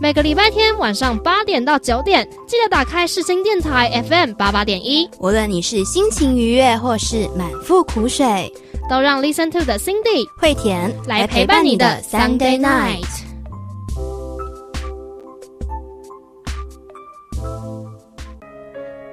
[0.00, 5.10] 每个礼拜天晚上八点到九点，记得打开世新电台 FM 八八点一。
[5.18, 8.52] 无论你是心情愉悦或是满腹苦水，
[8.88, 13.04] 都让 Listen to 的 Cindy 惠田来陪伴你的 Sunday night。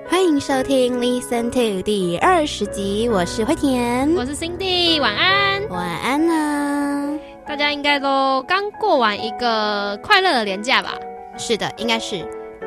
[0.07, 7.19] 欢迎收听 Listen to 第二十集，我是惠田，我是 Cindy，晚安，晚安呢。
[7.47, 10.93] 大家应该都刚过完一个快乐的年假吧？
[11.37, 12.21] 是的，应该是。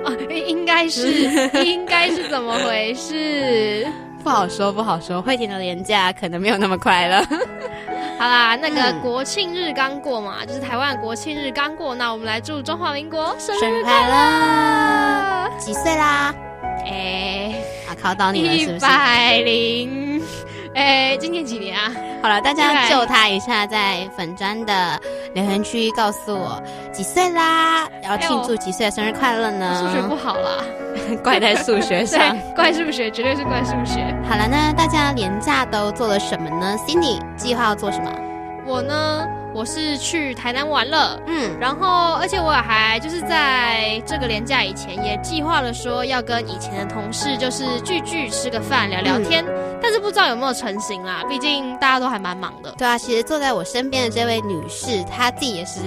[0.04, 1.10] 哦，应该是，
[1.64, 3.86] 应该是怎么回事？
[4.22, 5.20] 不好说，不好说。
[5.20, 7.20] 惠田的年假可能没有那么快乐。
[8.18, 15.50] 好啦，那个国庆日刚过嘛，就是台湾国庆日刚过，那我们来祝中华民国生日快乐！
[15.58, 16.34] 几岁啦？
[16.86, 17.54] 哎，
[17.88, 18.76] 啊，考到你了，是不是？
[18.76, 20.07] 一百零。
[20.78, 21.90] 哎，今年几年啊？
[22.22, 25.00] 好了，大家救他一下，在粉砖的
[25.34, 26.62] 留言区告诉我
[26.92, 29.74] 几岁啦，然后庆祝几岁生日快乐呢？
[29.80, 30.62] 数学不好啦，
[31.24, 34.04] 怪在数学上， 怪数学，绝对是怪数学。
[34.28, 38.12] 好了，那大家年假都做了什么呢？Cindy 计划要做什么？
[38.64, 39.26] 我呢？
[39.58, 49.44] 我是去台南玩了，嗯，然后而且我还就是在这个年假以前也计划了说要跟以前的同事就是聚聚吃个饭聊聊天，
[49.82, 52.72] 但是不知道有没有成型啦，毕竟大家都还蛮忙的。
[52.78, 55.80] 对啊，其实坐在我身边的这位女士，她自己也是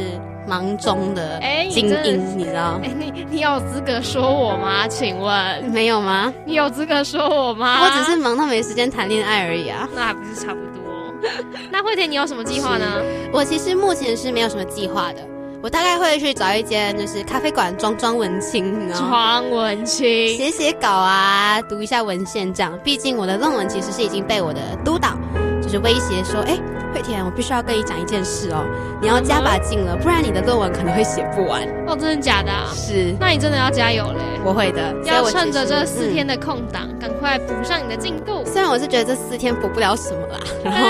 [0.45, 2.77] 忙中的精英，你知道？
[2.83, 4.85] 哎，你你有资格说我吗？
[4.89, 6.33] 请问没有吗？
[6.45, 7.79] 你有资格说我吗？
[7.85, 10.80] 我只是忙到没时间谈恋爱而已啊，那还不是差不多。
[11.71, 12.85] 那慧田，你有什么计划呢？
[13.31, 15.19] 我其实目前是没有什么计划的。
[15.63, 22.77] 我大概会去找一间就是咖啡馆装装文青，装文青，写写稿啊，读一下文献这样。
[22.83, 25.15] 毕竟我的论文其实是已经被我的督导
[25.61, 26.57] 就是威胁说，哎。
[26.93, 28.65] 慧田，我必须要跟你讲一件事哦，
[29.01, 31.95] 你要加把劲了，不然你的论文可能会写不完哦。
[31.95, 32.51] 真的假的？
[32.75, 34.19] 是，那你真的要加油嘞！
[34.43, 38.43] 我会的，要趁着这四天的空档，赶快补上你的进度。
[38.45, 40.81] 虽然我是觉得这四天补不了什么啦，然后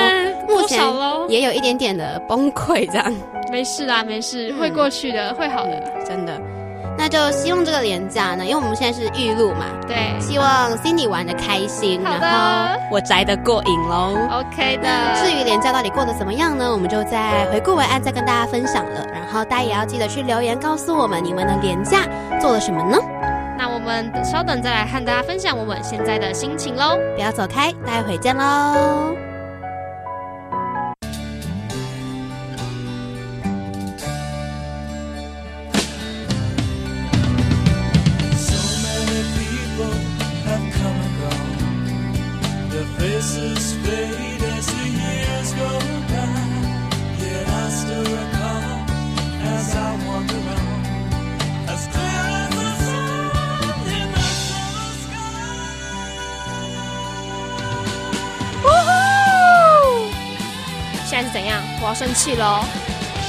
[0.51, 0.79] 目前
[1.29, 3.13] 也有一点点的崩溃，这样。
[3.51, 6.39] 没事啦，没事，会过去的，会好的，真的。
[6.97, 14.17] 那就希望这个廉假呢，因为我们现在是预录嘛，对，希望 Cindy 玩的开心，然后我宅的过瘾喽。
[14.29, 15.16] OK 的。
[15.16, 16.72] 至于廉假到底过得怎么样呢？
[16.72, 19.07] 我们就在回顾文案再跟大家分享了。
[19.11, 22.06] 然后大家也要记得去留言告诉我们你们的廉假
[22.40, 22.97] 做了什么呢？
[23.57, 26.97] 那我们稍等再来和大家分享我们现在的心情喽。
[27.16, 29.31] 不要走开，待会见喽。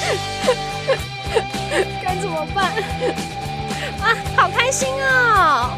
[2.03, 2.73] 该怎么办？
[4.01, 5.71] 啊，好开心哦！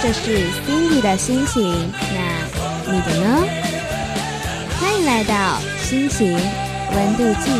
[0.00, 2.18] 这是 Cindy 的心情，那
[2.92, 3.44] 你的呢？
[4.80, 6.38] 欢迎来到心情
[6.94, 7.50] 温度计。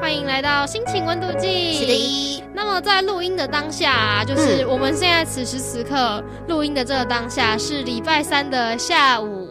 [0.00, 1.78] 欢迎来到心情温度计。
[1.78, 2.25] 是的。
[2.66, 9.48] 那么在录音的当下，就是我们现在此时此刻录音的这个当下是礼拜三的下午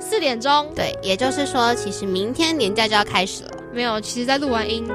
[0.00, 0.66] 四点钟。
[0.74, 3.50] 对，也就是说，其实明天年假就要开始了。
[3.74, 4.88] 没有，其实，在录完音，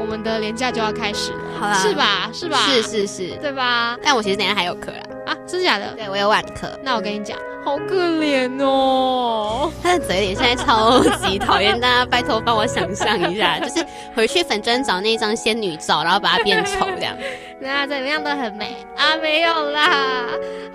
[0.00, 2.28] 我们的年假就要开始了，好啦是吧？
[2.32, 2.58] 是吧？
[2.66, 3.96] 是是是，对吧？
[4.02, 4.98] 但我其实等下还有课了。
[5.26, 5.94] 啊，真的假的？
[5.96, 6.68] 对我有晚课。
[6.82, 13.84] 那我跟你讲，好可怜哦，他的嘴脸现在超级讨厌，大家拜托帮我想象一下， 就是
[14.14, 17.12] 回去粉砖找那张仙女照，然后把它变丑这样。
[17.58, 19.16] 那怎么样都很美啊？
[19.20, 20.26] 没有啦，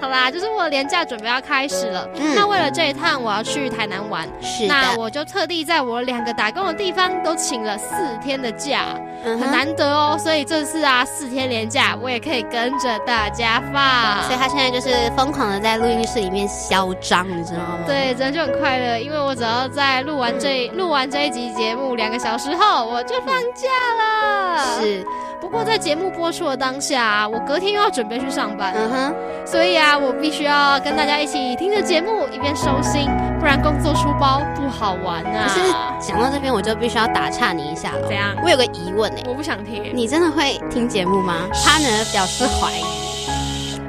[0.02, 2.06] 好啦，就是我年假准备要开始了。
[2.36, 7.88] 那为了这一趟我要去台南玩，是那我就特地在我两个打工的地方都请了四
[8.22, 9.00] 天的假。
[9.24, 10.18] 很难得哦。
[10.18, 14.24] 所以这次啊，四天连假，我也可以跟着大家放。
[14.24, 16.48] 所以他现在就是疯狂的在录音室里面
[16.82, 17.80] 嚣张，你知道吗？
[17.86, 23.68] 对，真的就很快乐，因为我只要在录完这录完这一集节目两个小时后，我就放假
[23.98, 24.82] 了。
[24.82, 25.06] 是。
[25.40, 35.48] 不过在节目播出的当下，我隔天又要准备去上班，嗯哼，所以啊，我必须要跟大家一起听着节目，一边收心，不然工作书包不好玩啊。
[35.48, 38.02] 可是讲到这边，我就必须要打岔你一下了。
[38.08, 38.36] 怎样？
[38.44, 39.92] 我有个疑问哎，我不想听。
[39.94, 41.34] 你真的会听节目吗？
[41.52, 42.84] 他呢表示怀疑，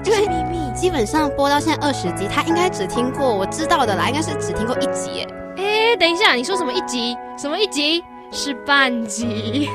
[0.06, 5.26] 因为秘密基本上播到现在二十集，他应该只听过我知道的啦，应该是只听过一集哎。
[5.58, 7.17] 哎，等一下，你说什么一集？
[7.38, 8.02] 什么一集？
[8.32, 9.69] 是半集，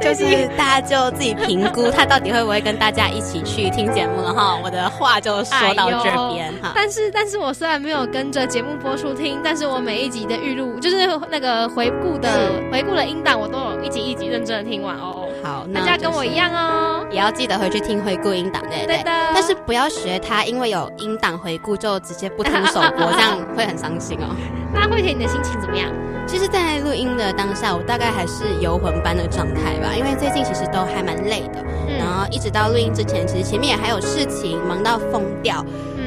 [0.00, 4.58] 就是 大家就自己评估他到底会不会跟大家一起去听节目了哈。
[4.62, 6.72] 我的话就说到这边哈。
[6.74, 10.96] 但是，但是我虽然没有跟着节目播出听，但是我每一集的预录，就是
[11.28, 15.23] 那个回顾的回顾的音档，我都有一集一集认真的听完哦。
[15.44, 19.02] 好，大家跟我一样哦，也要记得回去听回顾音档，对对？
[19.04, 24.34] 但是不要学他，因为有音档回顾就直接不听首播，这样会很伤心哦。
[24.72, 25.90] 那慧田，你的心情怎么样？
[26.26, 31.62] 其实，在录音的当下，我大概还是游魂般的状态吧，因为最近其实都还蛮累的，
[31.98, 35.62] 然后一直到录音之前，其实前面也还有事情，忙到疯掉。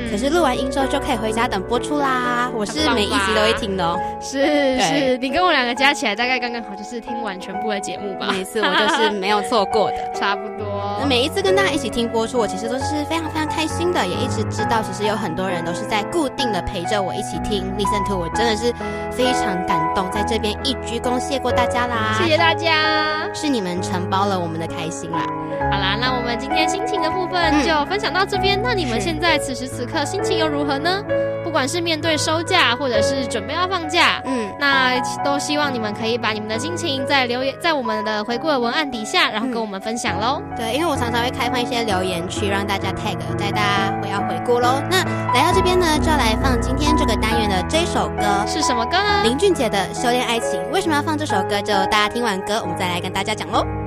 [0.09, 2.50] 可是录完音之后就可以回家等播出啦。
[2.56, 4.00] 我是每一集都会听的哦。
[4.21, 8.27] 是是，你跟我两个加起来大概刚刚好，就是听完全部的节目吧。
[8.31, 10.98] 每次我就是没有错过的， 差不多。
[11.00, 17.63] 那每一次跟大家一起听播出，我其实都是非常非常开心的，也一直知道其实有很多人都是在固定的陪着我一起听。
[17.77, 18.74] Listen to，我真的是
[19.12, 22.15] 非常感动，在这边一鞠躬谢过大家啦。
[22.18, 25.25] 谢谢大家，是你们承包了我们的开心啦。
[25.71, 28.60] 好啦，那我们今天心情的部分就分享到这边。
[28.62, 31.04] 那你们现在此时此刻心情又如何呢？
[31.44, 40.42] 不管是面对收假，或者是准备要放假，嗯，那都希望你们可以把你们的心情在留言，在我们的回顾的文案底下，然后跟我们分享喽。
[40.58, 44.82] 对，因为我常常会开放一些留言区，让大家 tag，带大家回要回顾喽。
[44.92, 45.04] 那
[45.34, 49.24] 来到这边呢，就要来放今天这个单元的这首歌是什么歌呢？
[49.24, 50.62] 林俊杰的《修炼爱情》。
[50.72, 51.62] 为什么要放这首歌？
[51.62, 53.87] 就大家听完歌，我们再来跟大家讲喽。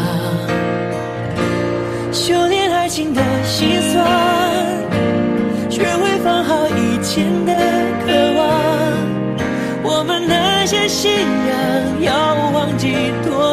[10.91, 12.93] 信仰要忘记
[13.23, 13.50] 多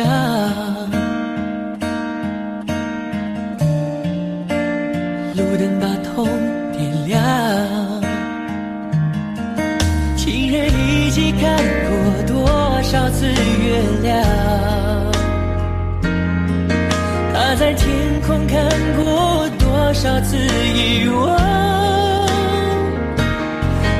[0.00, 0.08] 嚣张，
[5.36, 6.26] 路灯把痛
[6.72, 7.20] 点亮，
[10.16, 11.42] 情人一起看
[11.86, 11.90] 过
[12.26, 14.24] 多少次月亮。
[17.34, 17.86] 他在天
[18.26, 18.64] 空看
[18.96, 21.36] 过多少次遗忘，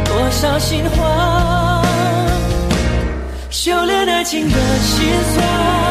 [0.07, 1.85] 多少心慌，
[3.50, 5.89] 修炼爱情的心酸，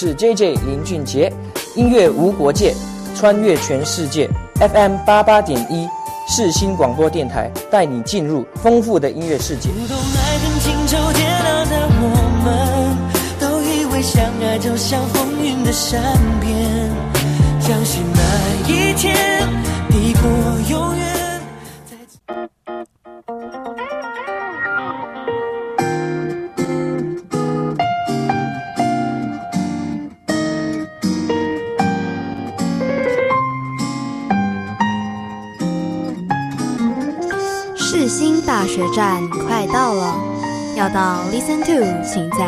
[0.00, 1.30] 是 J J 林俊杰，
[1.74, 2.74] 音乐无国界，
[3.14, 4.30] 穿越全世界。
[4.58, 5.86] FM 八八点一，
[6.26, 9.68] 世新广播电台带你进入丰富的音乐世界。
[9.68, 12.08] 不懂爱恨情仇煎熬的我
[12.42, 12.96] 们，
[13.38, 16.00] 都以为相爱就像风云的善
[16.40, 16.90] 变，
[17.60, 19.14] 相信那一天
[19.90, 20.30] 抵过
[38.70, 40.14] 学站快到了，
[40.76, 42.46] 要到 Listen to，请在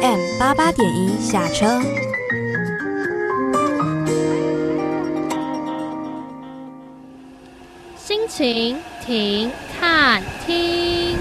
[0.00, 1.82] FM 八八点一下车。
[7.98, 11.18] 心情停看听。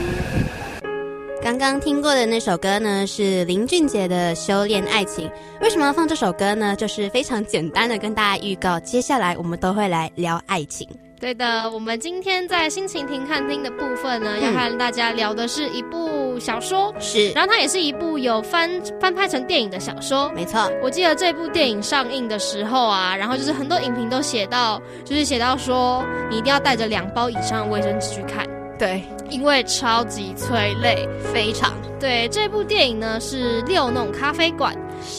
[1.43, 5.27] 刚刚听过的那首歌呢，是林俊杰的《修炼爱情》。
[5.61, 6.73] 为什么要放这首歌呢？
[6.73, 10.87] 就是非常简单的跟大家预告，接下来我们都会来聊爱情。
[11.19, 18.69] 对的，我们今天在心情听看厅的部分呢，要和大家聊的是一部小说，是，然后它也是一部有翻
[19.01, 20.71] 翻拍成电影的小说，没错。
[20.81, 28.47] 我记得这部电影上映的时候啊，然后就是很多影评都写到，就是写到说，你一定要带着两包以上的卫生纸去看，
[28.77, 31.74] 对，因为超级催泪，非常。
[32.00, 34.71] 对，这部电影呢是《六弄咖啡馆》。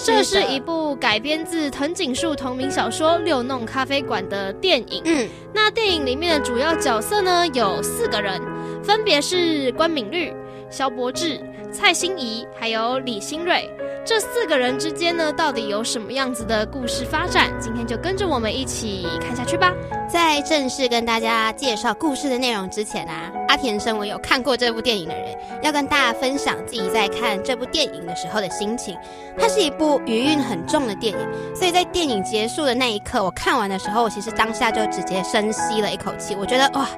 [0.04, 5.02] 这是一部改编自藤井树同名小说《六弄咖啡馆》的电影。
[5.04, 8.40] 嗯，那电影里面的主要角色呢有四个人，
[8.82, 10.32] 分别是关敏律、
[10.70, 11.40] 萧伯志、
[11.72, 13.70] 蔡欣怡，还有李新瑞。
[14.04, 17.52] 这四个人之间呢，到底有什么样子的故事发展？
[17.60, 19.72] 今天就跟着我们一起看下去吧。
[20.10, 28.96] 在正式跟大家介绍故事的内容之前啊，阿田身为有看过这部电影的人，要跟大家分享自己在看这部电影的时候的心情。
[29.38, 36.34] 它是一部余韵很重的电影，所以在电影结束的那一刻，我看完的时候，我其实当下就直接深吸了一口气。
[36.34, 36.88] 我觉得哇，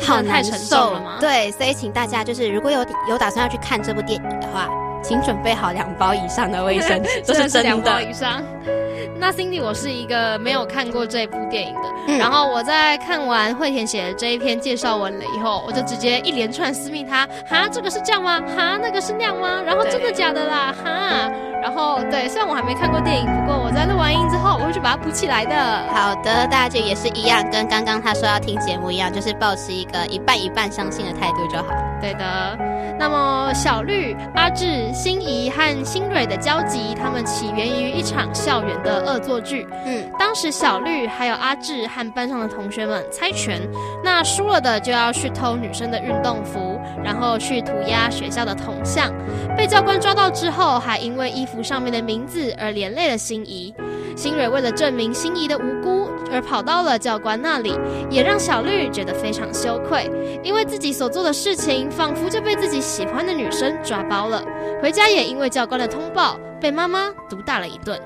[0.00, 1.18] 好难受了吗？
[1.20, 4.68] 对，所以请大家就是如果有有打算要去看这部电影的话。
[5.02, 7.62] 请准备好两包以上的卫生纸， 这是真的。
[7.62, 8.42] 两包以上。
[9.18, 12.18] 那 Cindy，我是一个没有看过这部电影的。
[12.18, 18.40] 然后我在看完惠田写的这一篇介绍文了以后，我就直接一连串私密他，哈，这个是这样吗？
[18.56, 19.62] 哈，那个是那样吗？
[19.64, 20.74] 然后真的假的啦？
[20.84, 21.30] 哈。
[21.62, 25.54] 然后对，虽然我还没看过电影，不过我在录完音之后，我会去把它补起来的。
[25.94, 31.68] 好的，大家就也是一样，跟刚刚他说要听节目一样，就是保持一个一半一半相信的态度就好。
[32.00, 32.58] 对的。
[32.98, 39.66] 那么小绿、阿志、心怡和新蕊的交集，他们起源于一场校园的恶作剧。
[39.86, 43.60] 嗯，当时小绿还有阿志和班上的同学们猜拳，
[44.04, 49.10] 那输了的就要去偷女生的运动服，然后去涂鸦学校的铜像。
[49.56, 51.62] 被教官抓到之后，还因为衣服。
[51.62, 53.72] 上面的名字而连累了心仪，
[54.16, 57.78] 新蕊为了证明心仪的无辜而跑到了教官那里，
[58.10, 60.10] 也让小绿觉得非常羞愧，
[60.42, 64.42] 因为自己所做的事情仿佛就被自己喜欢的女生抓包了。
[64.82, 67.96] 回家也因为教官的通报被妈妈毒打了一顿。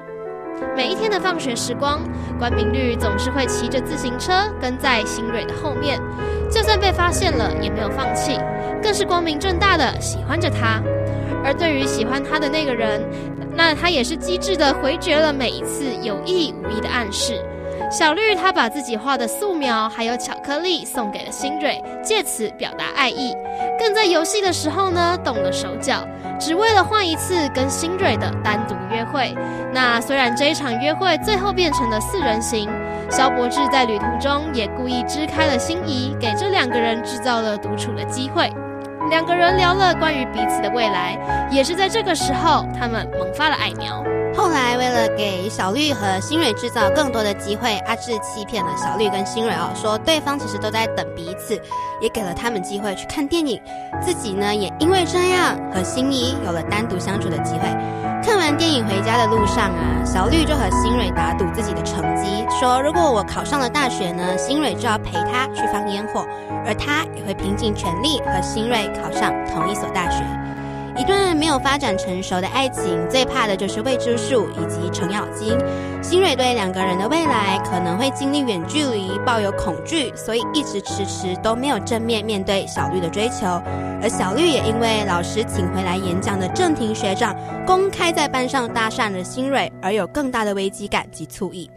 [0.76, 2.00] 每一天的放学时光，
[2.38, 5.98] 关明绿总是会骑着自行车跟在新蕊的后面，
[6.50, 8.38] 就算被发现了也没有放弃，
[8.82, 10.80] 更是光明正大的喜欢着他。
[11.44, 13.02] 而对于喜欢他的那个人，
[13.54, 17.40] 那他也是机智的回绝了每一次有意无意的暗示。
[17.88, 23.32] 小绿他把自己画的素描还有巧克力送给了新蕊，借此表达爱意。
[23.78, 26.04] 更在游戏的时候呢，动了手脚，
[26.38, 29.32] 只为了换一次跟新蕊的单独约会。
[29.72, 32.68] 那虽然这一场约会最后变成了四人行，
[33.10, 38.50] 萧伯志在旅途中也故意支开了心仪，给这两个人制造了独处的机会。
[39.08, 41.16] 两个人聊了关于彼此的未来，
[41.50, 44.02] 也是在这个时候，他们萌发了爱苗。
[44.34, 51.58] 后来，为了给小绿和新蕊制造更多的机会，阿志欺骗了小绿跟新蕊哦，说对方其实都在等彼此，
[52.02, 53.58] 也给了他们机会去看电影。
[54.02, 57.68] 自己呢，也因为这样和心仪有了单独相处的机会。
[58.22, 66.26] 看完电影回家的路上啊，小绿就和新蕊打赌自己的成绩，说如果我考上了大学呢，新蕊就要陪他去放烟火，
[66.64, 70.22] 而他也会拼尽全力和新蕊考上同一所大学。
[70.98, 75.56] 一段没有发展成熟的爱情，最怕的就是未知数以及程咬金。
[76.02, 83.46] 新蕊对两个人的未来可能会经历远距离，抱有恐惧，所以一直迟迟都没有正面面对小绿的追求。
[84.02, 87.36] 而小绿也因为老师请回来演讲的郑庭学长
[87.66, 91.70] 公开在班上搭讪了新蕊，而有更大的危机感及醋意。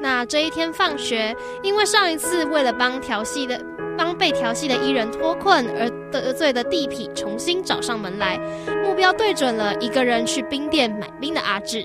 [0.00, 3.60] 那这一天放学，因为上一次为了帮调戏的。
[3.98, 5.88] 帮被调戏的伊人脱困而
[6.20, 8.38] 得罪的地痞重新找上门来，
[8.84, 11.84] 目标对准了一个人去冰店买冰的阿志。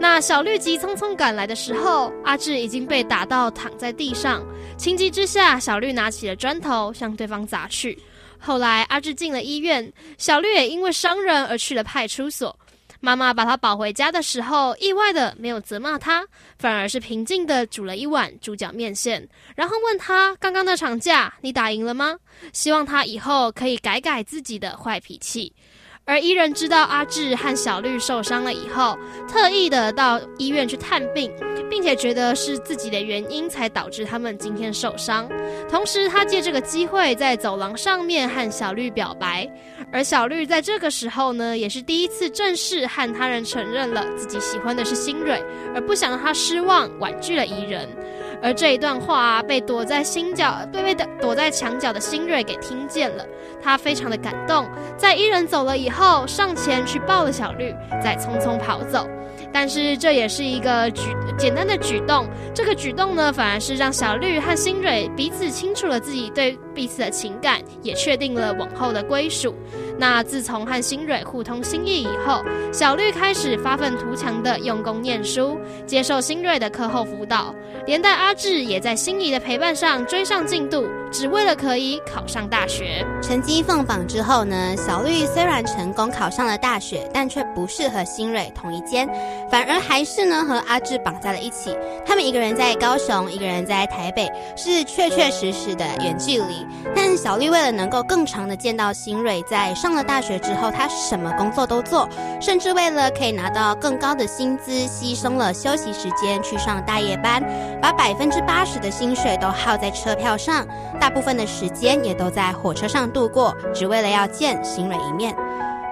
[0.00, 4.44] 那小绿急匆匆赶来的时候，阿志已经被打到躺在地上。
[4.76, 7.98] 情急之下，小绿拿起了砖头向对方砸去。
[8.38, 12.56] 后来阿志进了医院，小绿也因为伤人而去了派出所。
[13.04, 16.24] 妈妈把他抱回家的时候，意外的没有责骂他，
[16.56, 22.16] 反而是平静的煮了一碗猪脚面线，然后问他：“刚刚那场架你打赢了吗？”
[22.54, 25.52] 希望他以后可以改改自己的坏脾气。
[26.12, 31.32] 而伊人知道阿志和小绿受伤了以后，特意的到医院去探病，
[31.70, 35.26] 并且觉得是自己的原因才导致他们今天受伤。
[35.70, 39.50] 同时，他借这个机会在走廊上面和小绿表白。
[39.90, 45.42] 而小绿在这个时候呢，也是第一次正式和他人承认了自己喜欢的是新蕊，
[45.74, 47.88] 而不想让他失望，婉拒了伊人。
[48.42, 53.24] 而这一段话被躲在心角、被被的躲在墙角的新蕊给听见了，
[53.62, 59.08] 他非常的感动，在伊人走了以后，上前去抱了小绿，再匆匆跑走。
[59.52, 69.54] 但是这也是一个举简单的举动，这个举动呢，反而是让小绿和新蕊彼此清楚了自己对彼此的情感，也确定了往后的归属。
[70.02, 77.54] 那自从和新蕊互通心意以后，小绿开始发愤图强的用功念书，接受新蕊的课后辅导，
[77.86, 83.06] 连带阿志也在心仪的陪伴上追上进度，只为了可以考上大学。
[83.22, 89.08] 成绩放榜之后呢，小绿虽然成功考上了大学，但却不是和新蕊同一间，
[89.48, 91.78] 反而还是呢和阿志绑在了一起。
[92.04, 96.66] 他们一个人在高雄，一个人在台北，是确确实实的远距离。
[96.92, 102.08] 但小绿为了能够更长的见到新蕊，在上上了大学之后，他什么工作都做，
[102.40, 107.42] 甚至为了可以拿到更高的薪资，牺牲了休息时间去上大夜班，
[107.78, 110.66] 把百分之八十的薪水都耗在车票上，
[110.98, 115.36] 大部分的时间也都在火车上度过，只为了要见新蕊一面。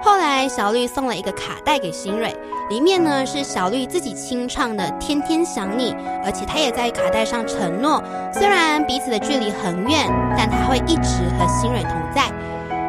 [0.01, 2.35] 后来，小绿送了一个卡带给新蕊，
[2.71, 5.93] 里面呢是小绿自己清唱的《天天想你》，
[6.25, 12.23] 而且他也在卡带上承诺，虽然彼此的距离很远，但他会一直和新蕊同在。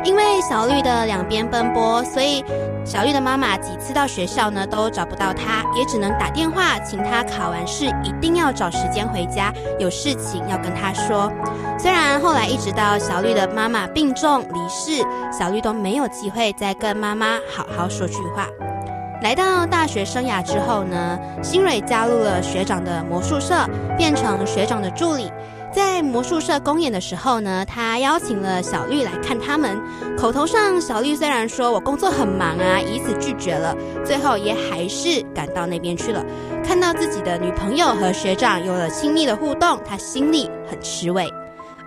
[0.05, 2.45] 因为小绿的两边奔波，所以
[2.85, 11.33] 小绿的妈妈几次到学校呢都找不到他，也只能打电话请他考完试一定要找时间回家，有事情要跟他说。
[11.79, 18.47] 虽然后来一直到小绿的妈妈病重离世，小绿都没有机会再跟妈妈好好说句话。
[19.23, 23.55] 来到大学生涯之后呢，新蕊加入了学长的魔术社，
[23.97, 25.31] 变成学长的助理。
[25.75, 29.81] 在魔术社公演的时候呢，他邀请了小绿来看他们。
[30.19, 36.25] 口头上，小绿虽然说我工作很忙啊，以此拒绝了，最后也还是赶到那边去了。
[36.63, 41.27] 看到自己的女朋友和学长有了亲密的互动，他心里很吃味。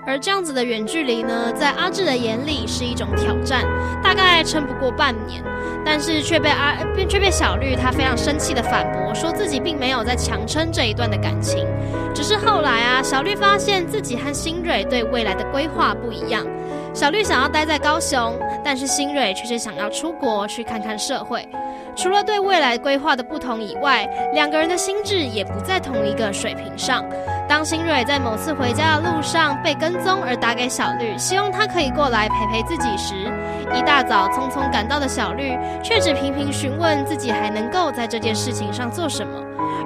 [0.05, 3.63] 而这样子的远距离呢，在阿志的眼里是一种挑战，
[4.03, 5.43] 大概撑不过半年，
[5.83, 6.77] 但是却被阿
[7.09, 11.65] 却被小绿他非常生气的反驳，说自己并没有在强撑这一段的感情，
[12.13, 16.45] 只是后来啊，小绿发现自己和新蕊对未来的规划不一样，
[16.93, 21.47] 小绿想要待在高雄，但是新蕊却是想要出国去看看社会。
[21.95, 27.03] 除了对未来规划的不同以外，两个人的心智也不在同一个水平上。
[27.47, 33.31] 当新蕊在某次回家的路上被跟踪而打给小绿，希望他可以过来陪陪自己时，
[33.73, 39.39] 一大早匆匆赶到的小绿却只频频询问自己还能够在这件事情上做什么。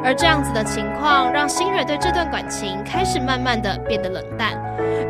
[0.03, 4.53] 而这样子的情况，让新蕊对这段感情开始慢慢的变得冷淡。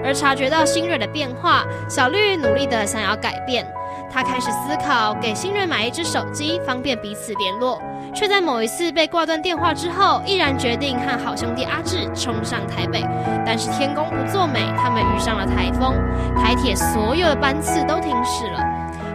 [0.03, 3.65] 而察觉到新蕊的变化，小绿努力的想要改变。
[4.11, 7.79] 他开始思考给新蕊买一只手机，方便彼此联络，
[8.13, 13.03] 却在某一次被挂断电话之后，毅然决定和好兄弟阿志冲上台北。
[13.45, 15.95] 但是天公不作美，他们遇上了台风，
[16.35, 18.65] 台铁所有的班次都停驶了。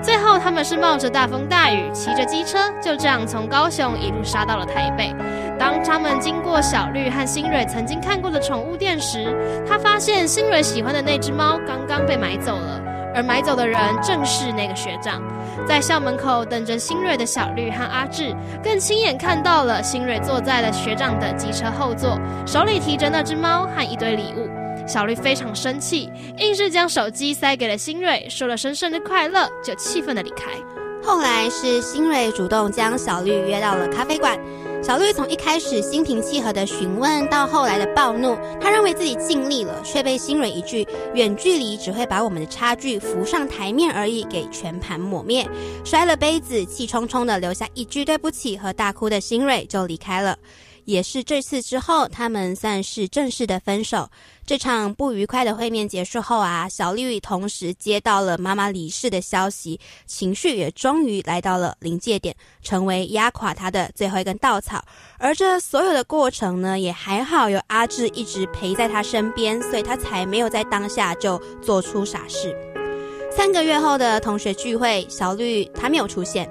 [0.03, 5.15] 最后，他们是冒着大风大雨，骑着机车，就这样从高雄一路杀到了台北。
[5.59, 9.35] 当他们经过小绿和新蕊曾经看过的宠物店时，
[9.67, 12.81] 他发现新蕊喜欢的那只猫刚刚被买走了。
[13.15, 15.23] 而买走的人正是那个学长，
[15.67, 24.49] 在校门口等着新蕊的小绿和阿志，更亲眼看到了新蕊坐在了学长的机车后座，手里提着那只猫和一堆礼物。
[24.87, 30.51] 小绿非常生气，硬是将手机塞给了新蕊，说了声生日快乐，就气愤的离开。
[31.03, 34.39] 后来是新蕊主动将小绿约到了咖啡馆。
[34.85, 45.49] 小绿从一开始心平气和的询问，到后来的暴怒，他认为自己尽力了，却被新蕊一句“远距离只会把我们的差距浮上台面而已”给全盘抹灭。
[45.87, 50.37] 摔了杯子，气冲冲的留下一句对不起和大哭的新蕊就离开了。
[50.85, 54.07] 也是这次之后，他们算是正式的分手。
[54.47, 64.85] 这场不愉快的会面结束后啊，小绿同时接到了妈妈离世的消息，情绪也终于来到了临界点，成为压垮他的最后一根稻草。
[65.19, 72.55] 而这所有的过程呢，也还好有阿志一直陪在他身边，所以他才没有在当下就做出傻事。
[73.35, 76.47] 三个月后的同学聚会，小绿他没有出现。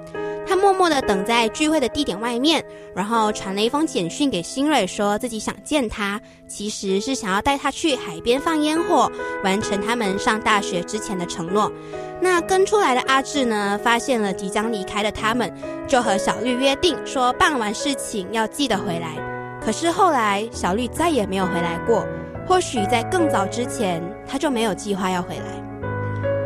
[0.46, 9.10] 他默默地等在聚会的地点外面，然后传了一封简讯给新蕊，说自己想见他，其实是想要带他去海边放烟火，
[9.42, 11.72] 完成他们上大学之前的承诺。
[12.20, 15.52] 那跟出来的阿志呢，发现了即将离开的他们，
[15.86, 19.16] 就和小绿约定说办完事情要记得回来。
[19.64, 22.06] 可是后来小绿再也没有回来过，
[22.46, 25.62] 或许在更早之前他就没有计划要回来。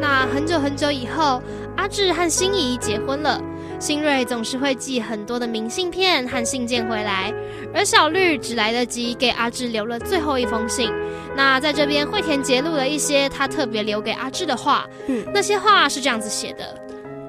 [0.00, 1.42] 那很久很久以后，
[1.76, 3.40] 阿志和心仪结婚了。
[3.80, 7.32] 新瑞总是会寄很多的明信片和信件回来，
[7.72, 10.92] 而小绿只来得及给阿志留了最后一封信。
[11.36, 14.84] 那在这边，惠田截录了一些他特别留给阿志的话。
[15.06, 16.76] 嗯，那些话是这样子写的：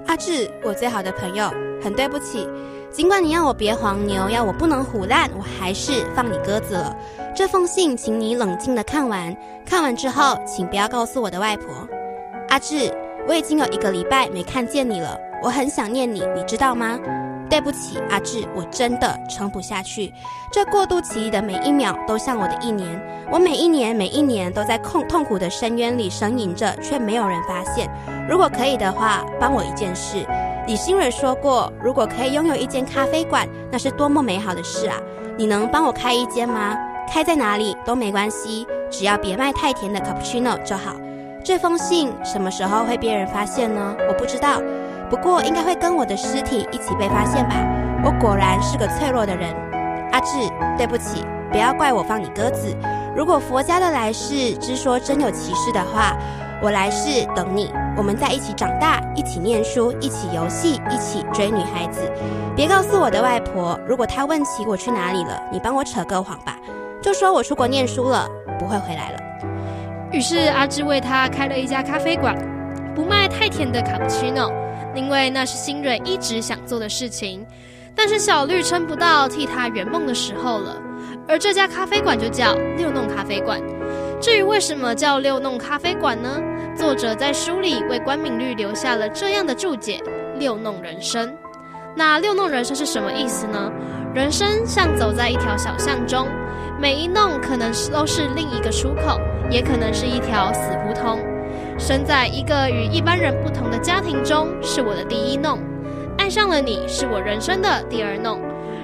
[0.07, 1.51] 阿志，我最好的朋友，
[1.83, 2.47] 很对不起，
[2.91, 6.95] 尽管你要我别黄牛，要我不能胡烂，我还是放你鸽子了。
[7.35, 11.87] 这封信，请你冷静的看完，看完之后，请不要告诉我的外婆。
[12.49, 12.91] 阿志，
[13.29, 15.15] 我已经有一个礼拜没看见你了。
[15.43, 16.97] 我很想念你，你知道吗？
[17.47, 20.11] 对不起，阿志，我真的撑不下去。
[20.51, 22.99] 这过渡期的每一秒都像我的一年，
[23.31, 27.87] 我每一年每一年都在痛痛苦的深渊里呻吟着，却没有人发现。
[28.27, 30.25] 如果可以的话，帮我一件事。
[30.65, 34.97] 李新蕊说过，如果可以拥有一间咖啡馆，那是多么美好的事啊！
[35.37, 36.75] 你能帮我开一间吗？
[37.07, 40.95] 开在哪里都没关系，只要别卖太甜的 cappuccino 就好。
[41.43, 43.95] 这封信什么时候会被人发现呢？
[44.07, 44.61] 我不知道。
[45.09, 47.55] 不过应该会跟我的尸体一起被发现吧。
[48.03, 49.49] 我果然是个脆弱的人，
[50.11, 50.37] 阿志，
[50.77, 52.75] 对不起，不要怪我放你鸽子。
[53.15, 56.15] 如果佛家的来世之说真有其事的话，
[56.61, 62.01] 我来世等你，我们在一起长大，一起念书，一起游戏，一起追女孩子。
[62.55, 66.55] 别告诉我的外婆，如果她问起我去哪里了，你帮我扯个谎吧，
[67.01, 69.28] 就说我出国念书了，不会回来了。
[70.11, 72.35] 于是阿志为他开了一家咖啡馆，
[72.95, 74.51] 不卖太甜的卡布奇诺。
[74.95, 77.45] 因为那是新蕊一直想做的事情，
[77.95, 80.81] 但是小绿撑不到替他圆梦的时候了。
[81.27, 83.61] 而这家咖啡馆就叫六弄咖啡馆。
[84.19, 86.41] 至于为什么叫六弄咖啡馆呢？
[86.75, 90.01] 作者在书里为关敏律留下了这样的注解：
[90.39, 91.31] 六弄人生。
[91.95, 93.71] 那六弄人生是什么意思呢？
[94.15, 96.27] 人生像走在一条小巷中，
[96.79, 99.19] 每一弄可能是都是另一个出口，
[99.51, 101.19] 也可能是一条死胡同。
[101.77, 105.57] 生在一个与一般人不同的家庭中，是我的第一弄；
[106.17, 108.39] 爱上了你，是我人生的第二弄；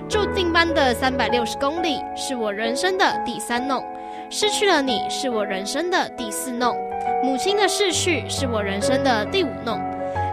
[0.09, 3.81] 注定般的三百六十公里，是我人生的第三弄；
[4.29, 6.75] 失去了你，是我人生的第四弄；
[7.23, 9.79] 母亲的逝去，是我人生的第五弄。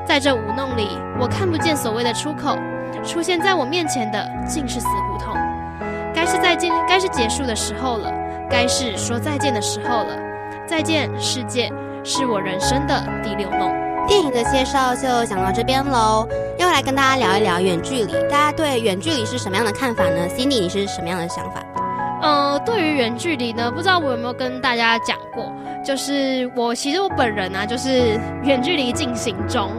[0.04, 0.88] 在这五弄里，
[1.20, 2.58] 我看不见所谓的出口，
[3.04, 5.36] 出现在我面前的竟是死胡同。
[6.14, 8.12] 该是再见，该是结束的时候了，
[8.50, 10.16] 该是说再见的时候了。
[10.66, 11.70] 再见，世界。
[12.04, 13.72] 是我人生的第六梦。
[14.08, 16.26] 电影的介绍就讲到这边喽，
[16.58, 18.12] 要来跟大家聊一聊远距离。
[18.28, 21.62] 大家对远距离是什么样的看法呢？Cindy，你是什么样的想法？
[22.20, 25.52] 呃，对于远距离呢，不知道我有没有跟大家讲过，
[25.84, 29.70] 就是我其实我本人啊，就是远距离进行中，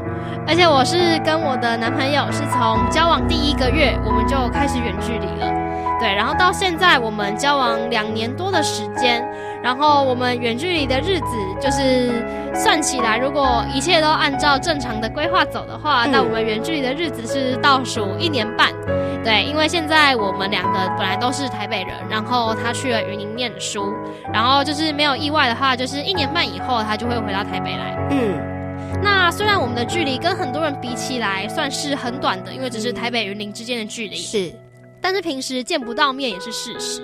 [0.48, 5.52] 而且我是跟我的男朋友是从交往第一个月我们就开始远距离了，
[6.04, 9.26] 对，然后到现在我们交往两年多的时间。
[9.64, 12.12] 然后我们远距离的日子，就是
[12.54, 18.74] 算起来，如果一切都按照正常的规划走的话，那我们远距离的日子是倒数一年半。
[19.24, 23.94] 对，因为现在我们两个本来都是台北人，然后他去了云林念书，
[24.34, 27.96] 然后就是没有意外的话，就是一年半以后他就会回到台北来。
[28.12, 28.38] 嗯，
[29.02, 34.52] 那虽然我们的距离跟很多人比起来算是很短的，因为只是台北云林之间的距离，是，
[35.04, 37.02] 但是平时见不到面也是事实。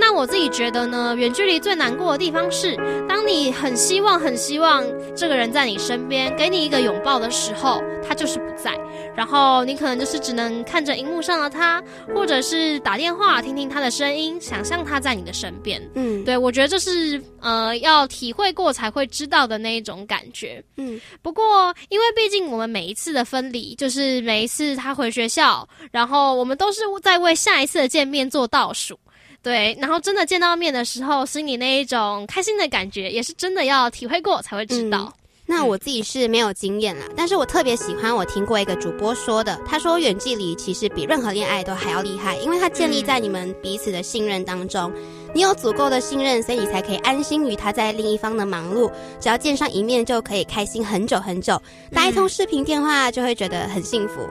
[0.00, 2.74] 那我自己觉得呢，远距离最难过的地方是，
[3.06, 4.82] 当你很希望、很希望
[5.14, 8.74] 这个人在你身边，给你一个拥抱的时候，他就是不在。
[9.14, 11.82] 然后你可能就是只能看着荧幕上的他，
[12.14, 15.80] 或者是打电话听听他的声音，想象他在你的身边。
[15.94, 20.62] 嗯，对，我觉得这是呃要体会过才会知道的那一种感觉。
[20.76, 28.98] 嗯，不过因为毕竟我们每一次的分离，就是每一次他回学校，然后我们都是在为下一次的见面做倒数。
[29.42, 35.12] 对，然后真的见到面的时候，心里那一种开心的感觉，也是真的要体会过才会知道。
[35.46, 44.92] 那我自己是没有经验啦，但是我特别喜欢我听过一个主播说的，他说远距离其实比任何恋爱都还要厉害，因为它建立在你们彼此的信任当中，
[45.34, 51.60] 你有足够的信任，所以你才可以安心于他在另一方的忙碌，只要见上一面就可以开心很久很久，
[51.92, 54.28] 打一通视频电话就会觉得很幸福。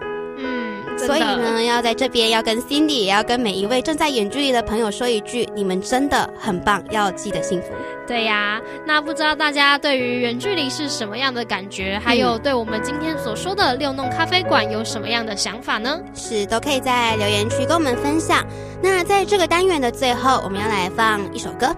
[1.05, 7.69] 所以呢，要在这边要跟 Cindy，也要跟每一位正在远距离的朋友说一句：你们真的很棒，要记得幸福。
[8.05, 11.99] 对呀，那不知道大家对于远距离是什么样的感觉？
[12.03, 15.99] 还有对我们今天所说的六弄咖啡馆有什么样的想法呢？
[16.13, 18.45] 是都可以在留言区跟我们分享。
[18.81, 21.75] 那在这个单元的最后，我们要来放一首歌，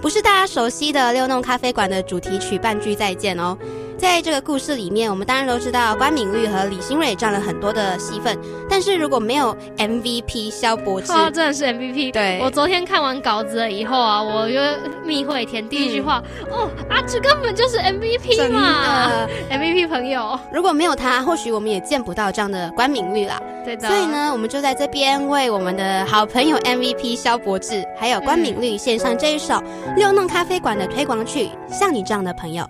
[0.00, 3.56] 不是大家熟悉的六弄咖啡馆的主题曲《半句再见》哦。
[3.96, 8.36] 在这个故事里面，我们当然都知道关敏律和李新蕊占了很多的戏份，
[8.68, 12.12] 但是如果没有 MVP 萧伯志，真的是 MVP。
[12.12, 14.60] 对，我昨天看完稿子了以后啊，我就
[15.04, 20.38] 密会填第一句话，哦，阿志根本就是 MVP 嘛，MVP 朋友。
[20.52, 23.40] 如果没有他，或许我们也见不到这样的关敏律啦。
[23.64, 23.88] 对的。
[23.88, 29.62] 所以呢，我们就在这边为我们的好朋友 MVP 萧伯志，还有关敏律献上这一首
[29.96, 32.68] 六弄咖啡馆的推广曲，像你这样的朋友。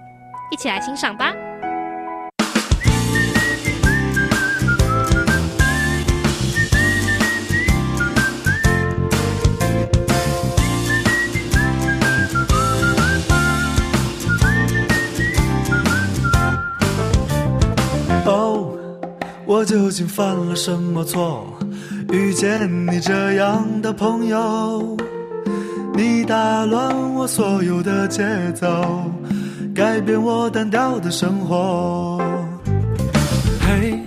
[0.54, 1.34] 一起来欣赏吧。
[18.24, 18.70] 哦，
[19.44, 21.44] 我究竟犯了什么错？
[22.12, 24.96] 遇见你这样的朋友，
[25.94, 29.10] 你打乱我所有的节奏。
[29.74, 32.22] 改变我单调的生活。
[33.60, 33.98] 嘿，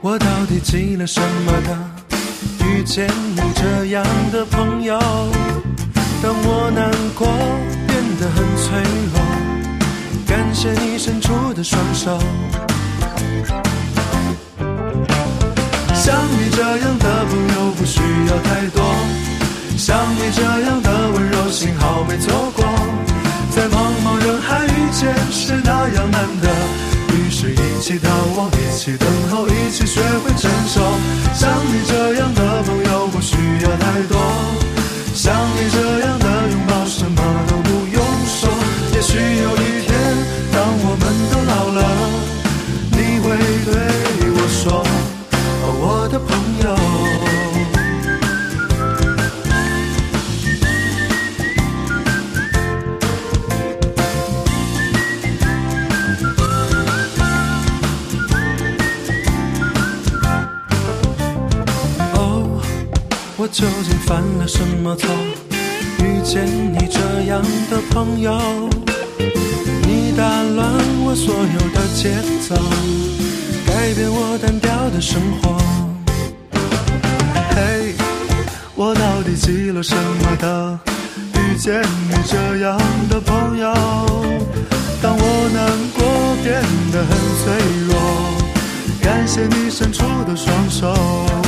[0.00, 1.76] 我到底积了什么的？
[2.66, 4.98] 遇见你这样的朋友，
[6.22, 7.28] 当我难过
[7.86, 8.80] 变得很脆
[9.12, 9.20] 弱，
[10.26, 12.18] 感谢你伸出的双手。
[15.92, 18.82] 像你这样的朋友不需要太多，
[19.76, 22.64] 像你这样的温柔，幸好没错过。
[23.58, 26.48] 在茫茫人海遇见是那样难得，
[27.12, 30.80] 于是一起逃亡，一起等候，一起学会承受。
[31.34, 34.16] 像你这样的朋友不需要太多，
[35.12, 38.48] 像你这样的拥抱什么都不用说。
[38.94, 39.90] 也许有一天，
[40.52, 41.82] 当我们都老了，
[42.92, 43.26] 你会
[43.66, 43.74] 对
[44.36, 44.86] 我说，
[63.50, 65.08] 究竟犯了什么错？
[66.00, 68.38] 遇见你这样的朋友，
[69.82, 70.22] 你打
[70.54, 70.70] 乱
[71.04, 72.14] 我所有的节
[72.46, 72.54] 奏，
[73.66, 75.56] 改变我单调的生活。
[77.56, 77.94] 嘿，
[78.74, 80.78] 我到底积了什么德？
[81.34, 83.72] 遇见你这样的朋友，
[85.02, 87.10] 当我难过变得很
[87.42, 87.46] 脆
[87.88, 87.92] 弱，
[89.02, 91.47] 感谢你伸出的双手。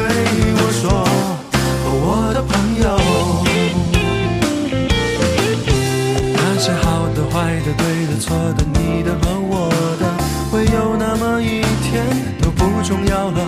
[12.83, 13.45] 重要了。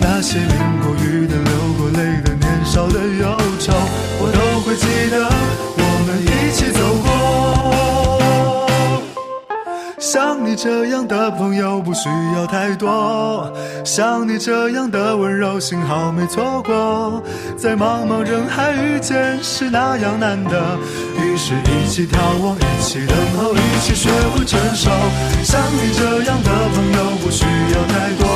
[0.00, 0.48] 那些淋
[0.82, 3.72] 过雨的、流过泪的、年少的忧愁，
[4.20, 5.16] 我都会记得，
[5.76, 7.08] 我们一起走过。
[9.98, 13.52] 像你这样的朋友不需要太多，
[13.84, 17.22] 像你这样的温柔，幸好没错过。
[17.56, 20.78] 在茫茫人海遇见是那样难得，
[21.22, 24.90] 于是一起眺望，一起等候，一起学会承受。
[25.44, 28.26] 像你这样的朋友不需要太多，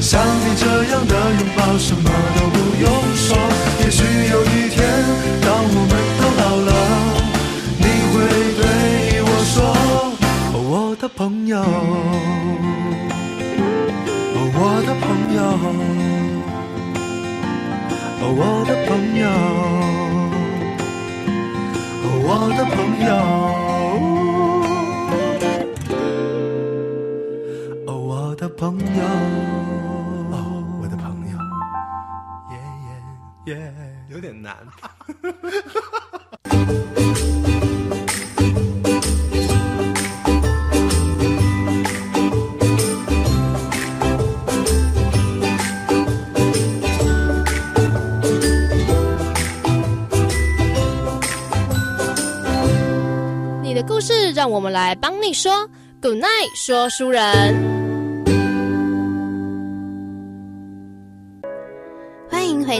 [0.00, 3.36] 像你这样的拥抱什么都不用说。
[3.84, 4.80] 也许有一天，
[5.42, 6.70] 当我们都老了，
[7.78, 8.14] 你会
[8.56, 8.62] 对
[9.22, 9.54] 我说。
[10.52, 11.62] 我的朋友，
[14.54, 15.38] 我的朋友，
[18.22, 19.22] 我的朋友，
[22.22, 23.08] 我的朋友，
[27.86, 29.02] 我的朋友，
[34.08, 34.56] 有点难。
[54.34, 55.68] 让我们来帮你说
[56.00, 57.69] Good night，说书人。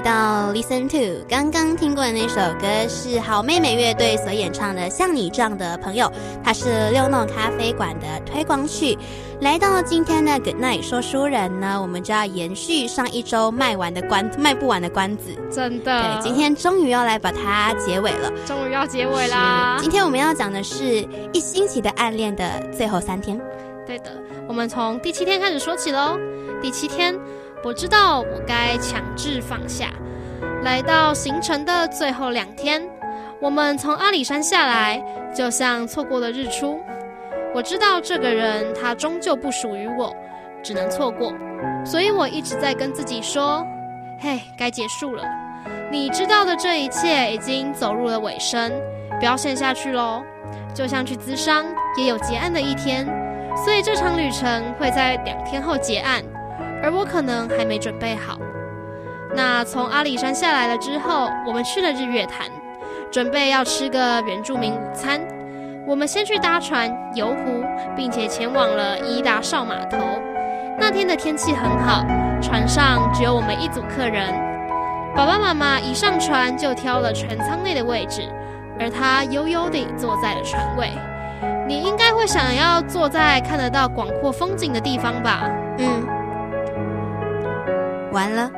[0.00, 1.22] 回到 Listen to。
[1.28, 6.06] 刚刚听过的那首歌是好妹妹乐队所演唱的《像你这样的朋友》，
[6.42, 8.96] 它是六弄咖啡馆的推广曲。
[9.42, 16.02] 来到今天的 Good Night 说书人呢，我们就要延续上一周卖完的关卖不完的关子，真的。
[16.02, 19.76] 对，今天终于要来把它结尾了，终于要结尾啦。
[19.82, 23.38] 今天我们要讲的是一星期的暗恋的最后三天。
[23.86, 24.10] 对的，
[24.48, 26.18] 我们从第七天开始说起喽。
[26.62, 27.18] 第七天，
[27.62, 29.90] 我知道我该强制放下。
[30.62, 32.82] 来到行程的最后两天，
[33.40, 35.02] 我们从阿里山下来，
[35.34, 36.80] 就像错过了日出。
[37.54, 40.14] 我知道这个人，他终究不属于我，
[40.62, 41.34] 只能错过。
[41.84, 43.66] 所以我一直在跟自己说
[44.20, 45.22] ：“嘿，该结束了。
[45.90, 48.72] 你知道的这一切已经走入了尾声，
[49.18, 50.22] 不要陷下去喽。
[50.74, 53.06] 就像去咨商，也有结案的一天。
[53.64, 56.22] 所以这场旅程会在两天后结案，
[56.82, 58.38] 而我可能还没准备好。
[59.34, 62.46] 那从阿里山下来了之后，我们去了日月潭，
[63.10, 65.20] 准备要吃个原住民午餐。”
[65.86, 67.64] 我们先去搭船游湖，
[67.96, 69.98] 并且前往了伊达少码头。
[70.78, 72.04] 那天的天气很好，
[72.40, 74.32] 船上只有我们一组客人。
[75.16, 78.22] 爸爸妈妈一上船就挑了船舱内的位置，
[78.78, 80.90] 而他悠悠地坐在了船尾。
[81.66, 85.50] 你应该会想要坐在看得到广阔风景的地方吧？
[85.78, 86.19] 嗯。
[88.12, 88.50] 完了，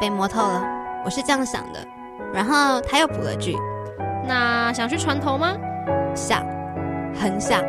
[0.00, 0.62] 被摸透了，
[1.04, 1.80] 我是这样想的。
[2.32, 3.56] 然后他又补了句
[4.26, 5.56] ：“那想去船头吗？”
[6.14, 6.44] 想。
[7.18, 7.62] 很想，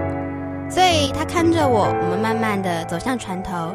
[0.69, 3.73] 所以他看着我，我们慢慢的走向船头，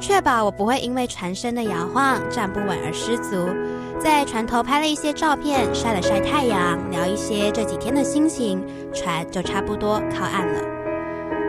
[0.00, 3.48] 确保我不会因为船身的摇晃站不稳而失足。
[4.00, 10.60] 在船头拍了一些照片，晒了晒太阳，聊一些这几天的心情，船就差不多靠岸了。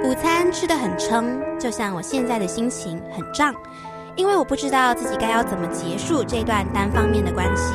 [0.04, 3.56] 午餐吃的很撑，就像我现在的心情很胀，
[4.16, 7.74] 因为我不知道自己该要怎么结束这段单方面的关系。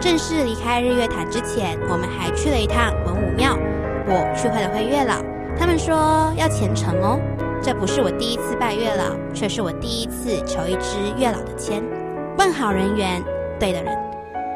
[0.00, 3.56] 正式离开日月潭之前，我们还去了一趟文武庙。
[4.08, 5.16] 我去会了会月老，
[5.58, 7.20] 他们说要虔诚哦。
[7.60, 11.82] 这不是我第一次拜月老，却是我第一次求一支月老的签。
[12.38, 13.22] 问好人缘，
[13.58, 13.96] 对的人。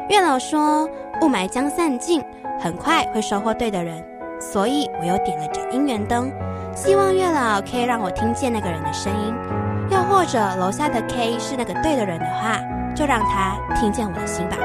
[0.09, 0.87] 月老说
[1.21, 2.23] 雾霾将散尽，
[2.59, 4.03] 很快会收获对的人，
[4.39, 6.31] 所以我又点了盏姻缘灯，
[6.75, 9.60] 希望月老可以让我听见那个人的声音。
[9.91, 12.57] 又或者楼下的 K 是那个对的人的话，
[12.95, 14.57] 就让他听见我的心吧。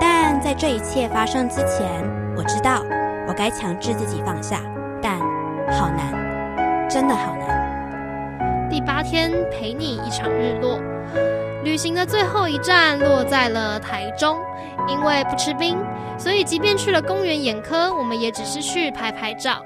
[0.00, 1.86] 但在这一切发生之前，
[2.36, 2.82] 我知道。
[3.24, 4.58] 我该强制自己放下，
[5.00, 5.16] 但
[5.70, 8.68] 好难，真的好难。
[8.68, 10.80] 第八天陪你一场日落，
[11.62, 14.36] 旅行的最后一站落在了台中。
[14.88, 15.78] 因为不吃冰，
[16.18, 19.64] 所以即便去了公园眼科，我们也只是去拍拍照。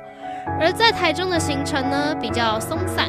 [0.60, 3.08] 而在台中的行程呢，比较松散。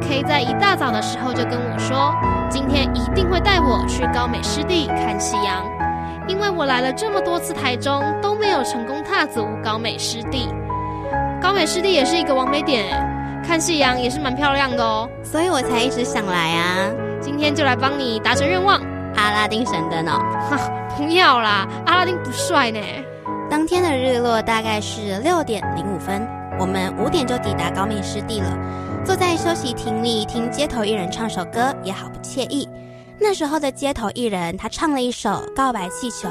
[0.00, 2.14] K 在一大早的时候就跟我说，
[2.48, 5.64] 今天一定会带我去高美湿地看夕阳。
[6.26, 10.48] 因为我来了这么多次台中，都没有成功踏足高美湿地。
[11.40, 12.84] 高美湿地也是一个完美点，
[13.42, 16.90] 看夕阳也是蛮漂亮的哦，所以我才一直想来啊。
[17.20, 18.78] 今天就来帮你达成愿望，
[19.16, 20.20] 阿拉丁神灯哦。
[20.50, 20.58] 哈，
[20.96, 22.78] 不要啦，阿拉丁不帅呢。
[23.50, 26.28] 当天的日落大概是六点零五分，
[26.58, 28.50] 我们五点就抵达高美湿地了。
[29.04, 32.68] 坐在休息亭里听街头艺人唱首歌，也好不惬意。
[33.18, 36.28] 那时候的街头艺人，他唱了一首《告白气球》，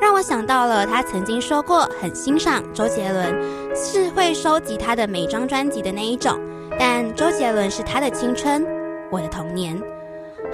[0.00, 3.34] 让我想到了他曾经说过很欣赏周杰伦，
[3.74, 6.38] 是会收集他的每张专辑的那一种。
[6.78, 8.64] 但周杰伦是他的青春，
[9.10, 9.78] 我的童年。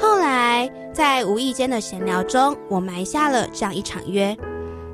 [0.01, 4.37] 后来在无意间的闲聊中，我埋下了这样一场约。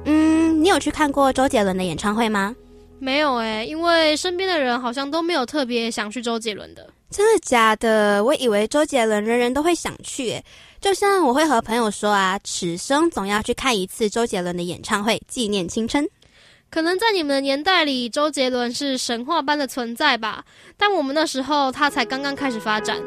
[0.04, 2.54] 嗯，你有去看过周杰伦的演唱会吗？
[2.98, 6.88] 没有哎，因为身边的人好像都没有特别想去周杰伦的。
[7.10, 8.24] 真的假的？
[8.24, 10.42] 我以为周杰伦人人都会想去，
[10.80, 16.08] 就像我会和朋友说啊，此生总要去看一次周杰伦的演唱会，纪念青春。
[16.70, 20.44] 可能在你们的年代里，周杰伦是神话般的存在吧，
[20.76, 23.00] 但我们那时候他才刚刚开始发展。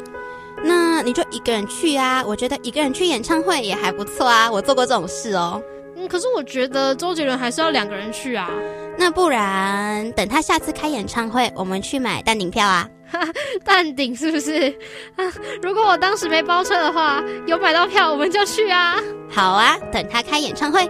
[0.63, 2.23] 那你就一个人去啊？
[2.25, 5.61] 我觉得一个人去演唱会也还不错啊，我做过这种事哦。
[5.97, 8.49] 嗯，可是我觉得周杰伦还是要两个人去啊。
[8.97, 12.89] 那不然等他下次开演唱会，我们去买淡定票啊？
[13.63, 14.67] 淡定是不是？
[15.15, 15.23] 啊，
[15.61, 18.97] 如果我当时没包车的话，有买到票我们就去啊。
[19.29, 20.81] 好啊，等他开演唱会。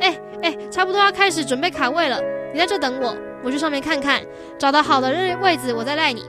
[0.00, 2.20] 哎哎，差不多要开始准备卡位了，
[2.52, 4.22] 你在这等我，我去上面看看，
[4.58, 6.24] 找到好的日位置我再带你。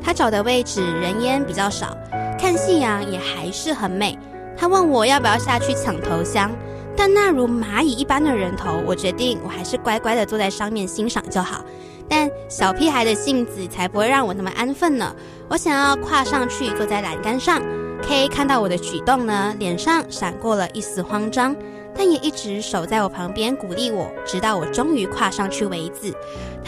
[0.00, 1.96] 他找的位置人烟比较少，
[2.40, 4.18] 看夕阳也还是很美。
[4.56, 6.50] 他问我要不要下去抢头香。
[6.98, 11.64] 但那如蚂蚁一般的人头，我决定我还是乖乖的坐在上面欣赏就好。
[12.08, 15.14] 但小屁孩的性子才不会让我那么安分呢。
[15.48, 17.62] 我想要跨上去坐在栏杆上。
[18.02, 21.54] K 看到我的举动呢，脸上闪过了一丝慌张。
[21.94, 26.12] 但也一直守在我旁边鼓励我，直到我终于跨上去为止。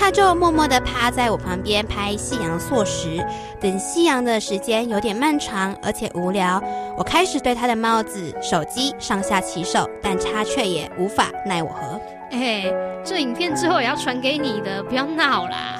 [0.00, 3.22] 他就默默地趴在我旁边拍夕阳缩时，
[3.60, 6.58] 等夕阳的时间有点漫长而且无聊。
[6.96, 12.00] 我开始对他的帽子、手机上下其手，但他却也无法奈我何。
[12.30, 12.64] 哎，
[13.04, 15.76] 这影片之后也要传给你的，不要闹啦！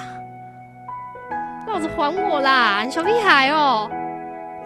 [1.66, 3.90] 帽子还我啦，你小屁孩哦！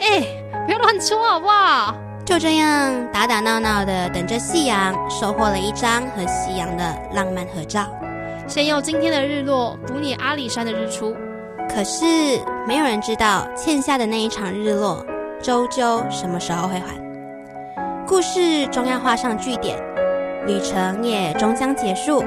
[0.00, 0.20] 哎，
[0.66, 1.94] 不要乱戳好不好？
[2.26, 7.86] 就这样打打闹闹的等着夕阳，收获了一张和夕阳的浪漫合照。
[8.54, 11.12] 先用今天的日落补你阿里山的日出。
[11.68, 12.04] 可是
[12.68, 15.04] 没有人知道欠下的那一场日落，
[15.42, 16.94] 终究什么时候会还？
[18.06, 19.76] 故事终要画上句点，
[20.46, 22.22] 旅程也终将结束。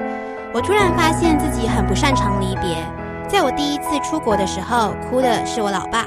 [0.54, 2.76] 我突然发现自己很不擅长离别。
[3.30, 6.06] 在我第一次出国的时候，哭的是我老爸，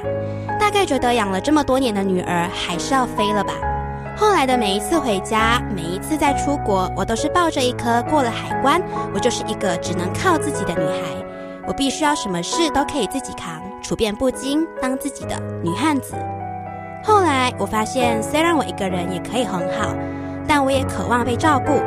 [0.59, 3.55] 大概觉得养了这么多年的女儿还是要飞了吧。
[4.21, 8.79] 后来的每一次回家，每一次再出国，我都是抱着一颗过了海关，
[9.15, 11.25] 我就是一个只能靠自己的女孩。
[11.67, 16.13] 我必须要什么事都可以自己扛，处变不惊，当自己的女汉子。
[17.03, 19.95] 后来我发现，虽然我一个人也可以很好，
[20.47, 21.81] 但我也渴望被照顾。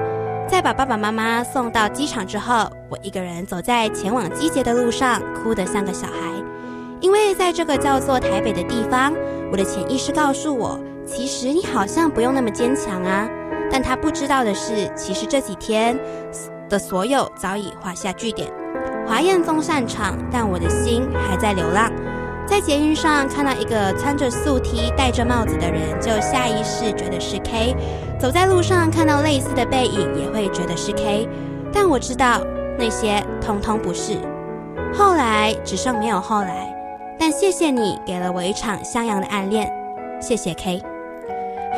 [0.48, 6.14] 在把爸爸妈妈送到机场之后，我一个人走在前往机捷的路上，哭得像个小孩。
[7.00, 9.14] 因为在这个叫做台北的地方，
[9.52, 10.80] 我的潜意识告诉我。
[11.06, 13.28] 其实你好像不用那么坚强啊，
[13.70, 15.98] 但他不知道的是，其实这几天
[16.68, 18.50] 的所有早已画下句点。
[19.06, 21.92] 华宴纵散场，但我的心还在流浪。
[22.46, 27.76] 在捷运上看到一个穿着素 T、戴着帽子的人，就下意识觉得是 K。
[28.18, 31.28] 走在路上看到类似的背影，也会觉得是 K。
[31.72, 32.40] 但我知道
[32.78, 34.18] 那些通通不是。
[34.94, 36.70] 后来只剩没有后来。
[37.18, 39.72] 但谢谢你给了我一场襄阳的暗恋，
[40.20, 40.93] 谢谢 K。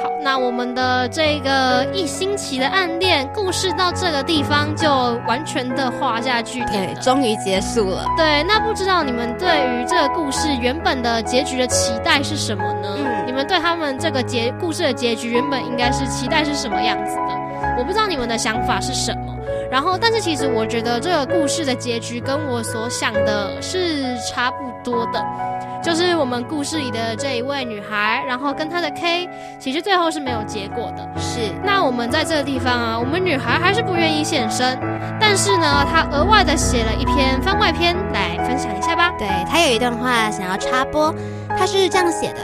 [0.03, 4.89] 好，那我们的这个一星期的暗恋故事到这个地方就
[5.27, 8.05] 完全的画下句点对，终于结束了。
[8.17, 12.97] 对，那不知道你们对于这个故事原本的结局的期待是什么呢？
[12.99, 17.77] 嗯，你们对他们这个结故事的结局原本应该是期待是什么样子的？
[17.79, 19.35] 我不知道你们的想法是什么。
[19.71, 25.25] 然后，但是其实我觉得这个故事的结局跟我所想的是差不多的。
[25.87, 29.31] 就是我们故事里的这一位女孩，然后跟她的 K，
[29.61, 31.09] 其实最后是没有结果的。
[31.17, 34.77] 是，那我们在这个地方啊，我们女孩还是不愿意现身，
[35.21, 39.13] 但是呢，她额外的写了一篇番外篇来分享一下吧。
[39.17, 41.15] 对，她有一段话想要插播，
[41.57, 42.41] 她是这样写的：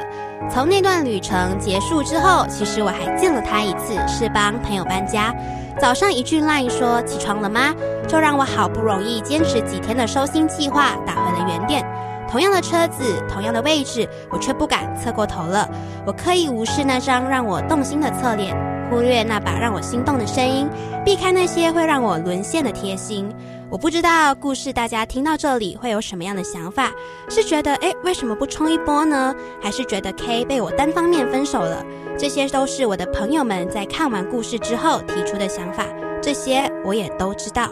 [0.49, 5.35] 从那段旅程结束之后，其实我还见了他一次，是帮朋友搬家。
[5.81, 7.75] 早上一句 line 说起床了吗，
[8.07, 11.85] 就让我好不容易坚持几天的收心计划打回了原点。
[12.33, 15.69] 同样的车子，同样的位置，我却不敢侧过头了。
[16.07, 18.57] 我刻意无视那张让我动心的侧脸，
[18.89, 20.67] 忽略那把让我心动的声音，
[21.05, 23.31] 避开那些会让我沦陷的贴心。
[23.69, 26.91] 我不知道故事大家听到这里会有什么样的想法？
[27.29, 29.35] 是觉得诶为什么不冲一波呢？
[29.61, 31.85] 还是觉得 K 被我单方面分手了？
[32.19, 35.85] 这些都是我的朋友们在看完故事之后提出的想法，
[36.23, 37.69] 这些我也都知道。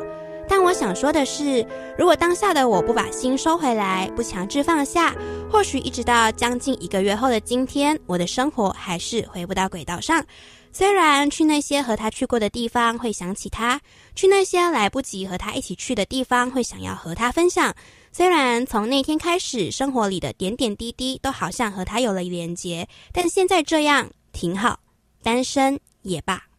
[0.50, 1.64] 但我想说的是，
[1.96, 5.14] 如果当下的我不把心收回来，不强制放下，
[5.48, 10.26] 或许一直到将近一个月后的今天，我的生活还是回不到轨道上。
[10.72, 13.80] 虽然去那些和他去过的地方会想起他，
[14.16, 17.72] 去那些来不及和他一起去的地方会想要和他分享。
[18.10, 24.80] 虽然从那天开始，生活里的点点滴滴都好像和他有了连结，但现在这样挺好，
[25.22, 26.49] 单身也罢。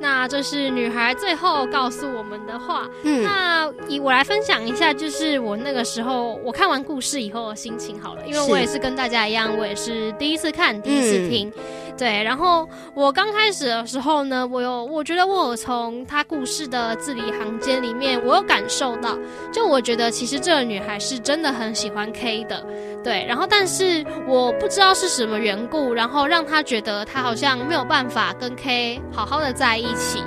[0.00, 2.88] 那这是女孩最后告诉我们的话。
[3.02, 11.52] 嗯，那以我来分享一下，就是我那个时候我看完故事以后的心情好了，因为我也是跟大家一样，我也是第一次看，第一次听。
[11.96, 19.16] 对，然后我刚开始的时候呢，我有我觉得我有从他故事的字里行间里面，我有感受到，
[19.52, 22.66] 就我觉得其实这个女孩是真的很喜欢 K 的。
[23.04, 30.22] 对，然后但是我不知道是什么缘故，然后让他觉得他好像没有办法跟 K 好好的在一起。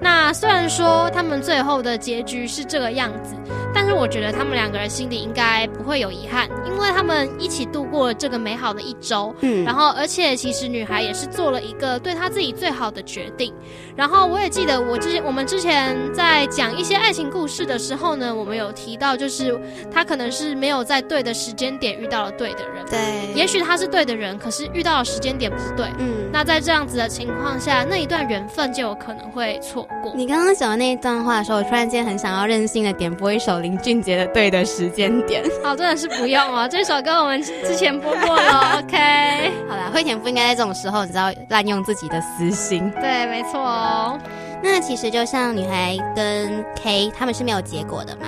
[0.00, 3.34] 那虽然说他们最后的结局是这个样子。
[3.74, 9.34] 但是我觉得他们两个人心里应该不会有遗憾，因为他们一起度过了这个美好的一周。
[9.40, 13.52] 嗯，然后而且其实女孩也是做了一个对她自己最好的决定。
[13.94, 19.58] 然后我也记得我之前我们之前在讲一些爱情故事的时候呢，我们有提到就是
[19.92, 22.84] 她可能是没有在对的时间点遇到了对的人。
[22.90, 25.86] 对，也许他是对的人，可是遇到的时间点不对。
[25.98, 30.14] 嗯，那在这样子的情况下，那一段缘分就有可能会错过。
[30.14, 33.57] 你刚刚讲的那一段话的时候，我突然间很想要任性的点播一首。
[33.58, 36.68] 林俊杰的《对的时间点》， 好，真的是不用哦。
[36.68, 39.52] 这首歌我们之前播过了， OK。
[39.68, 42.90] 好啦，惠田不应该在这种时候，你知道滥用自己的私心。
[43.00, 44.18] 对，没错哦。
[44.62, 48.26] 那其实就像女孩跟 K 他们是没有结果的嘛，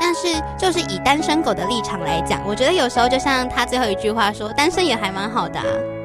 [0.00, 5.60] 但是就是以单身狗的立场来讲，我觉得有时候就像他最后一句话说，单身也还蛮好的。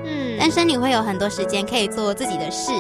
[0.06, 2.72] 嗯，单身你会有很多时间可以做自己的事。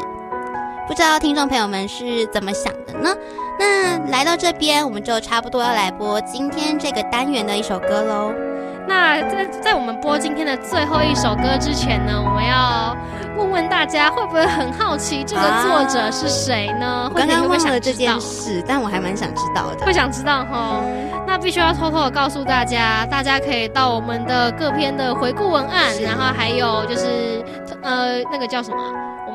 [0.87, 3.13] 不知道听众朋友们是怎么想的呢？
[3.59, 8.31] 那来到这边，我们就差不多要来播今天这个单元的一首歌喽。
[8.87, 12.95] 那在在我们播今天的最后一首歌之前呢，我们要
[13.37, 17.11] 问问大家，会不会很好奇这个作者是谁呢？
[17.13, 19.85] 刚刚忘了这件事，但我还蛮想知道的。
[19.85, 20.81] 会想知道哈？
[21.27, 27.43] 那必须要偷偷的告诉大家，大家可以到我们的各篇的回顾文案，然后还有就是
[27.81, 28.77] 呃那个叫什么？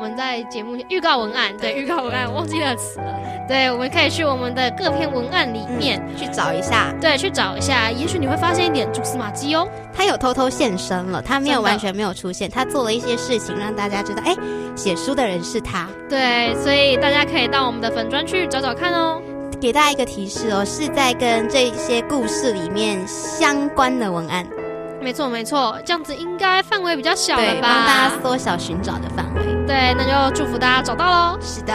[0.03, 3.15] 我们在节目预告文案，对预告文案忘记了词了。
[3.47, 9.65] 对，我们可以去我们的各篇文案里面去找一下，对，去找一下，也许你会发现一点蛛丝马迹哦。
[9.93, 14.35] 他有偷偷现身了，他没有完全没有出现，他做了一些事情让大家知道，哎，
[14.75, 15.87] 写书的人是他。
[16.09, 19.21] 对，所以大家可以到我们的粉专去找找看哦。
[19.61, 24.45] 给大家一个提示哦，是在跟这些故事里面相关的文案。
[25.01, 27.61] 没错没错，这样子应该范围比较小了吧？
[27.61, 29.32] 帮大家缩小寻找的范围。
[29.65, 31.39] 对，那就祝福大家找到喽。
[31.41, 31.73] 是的，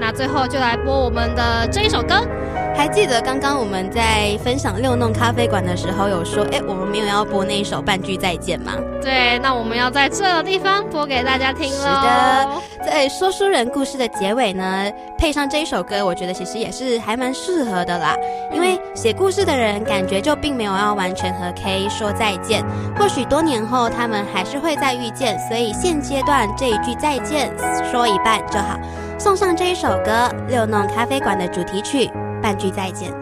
[0.00, 2.26] 那最后就来播我们的这一首歌。
[2.74, 8.72] 还记得刚刚我们在分享六弄咖啡馆的时候，有说，哎，我们没有要播那一首半句再见吗？
[9.02, 11.78] 对，那我们要在这个地方播给大家听了。
[11.78, 18.16] 是的，在说书人故事的结尾呢，配上这一首歌，我觉得其实也是还蛮适合的啦。
[18.50, 22.64] 因为写故事的人感觉就并没有要完全和 K 说再见，
[22.96, 27.52] 或许多年后他们还是会再遇见，所以现阶段这一句再见
[27.90, 28.78] 说一半就好。
[29.18, 32.10] 送上这一首歌，六弄咖啡馆的主题曲。
[32.40, 33.19] 半句再见。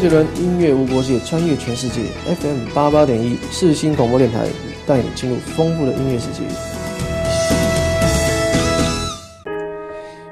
[0.00, 2.00] 周杰伦音乐无国界，穿越全世界。
[2.24, 4.48] FM 八八点一，世新广播电台，
[4.86, 6.40] 带你进入丰富的音乐世界。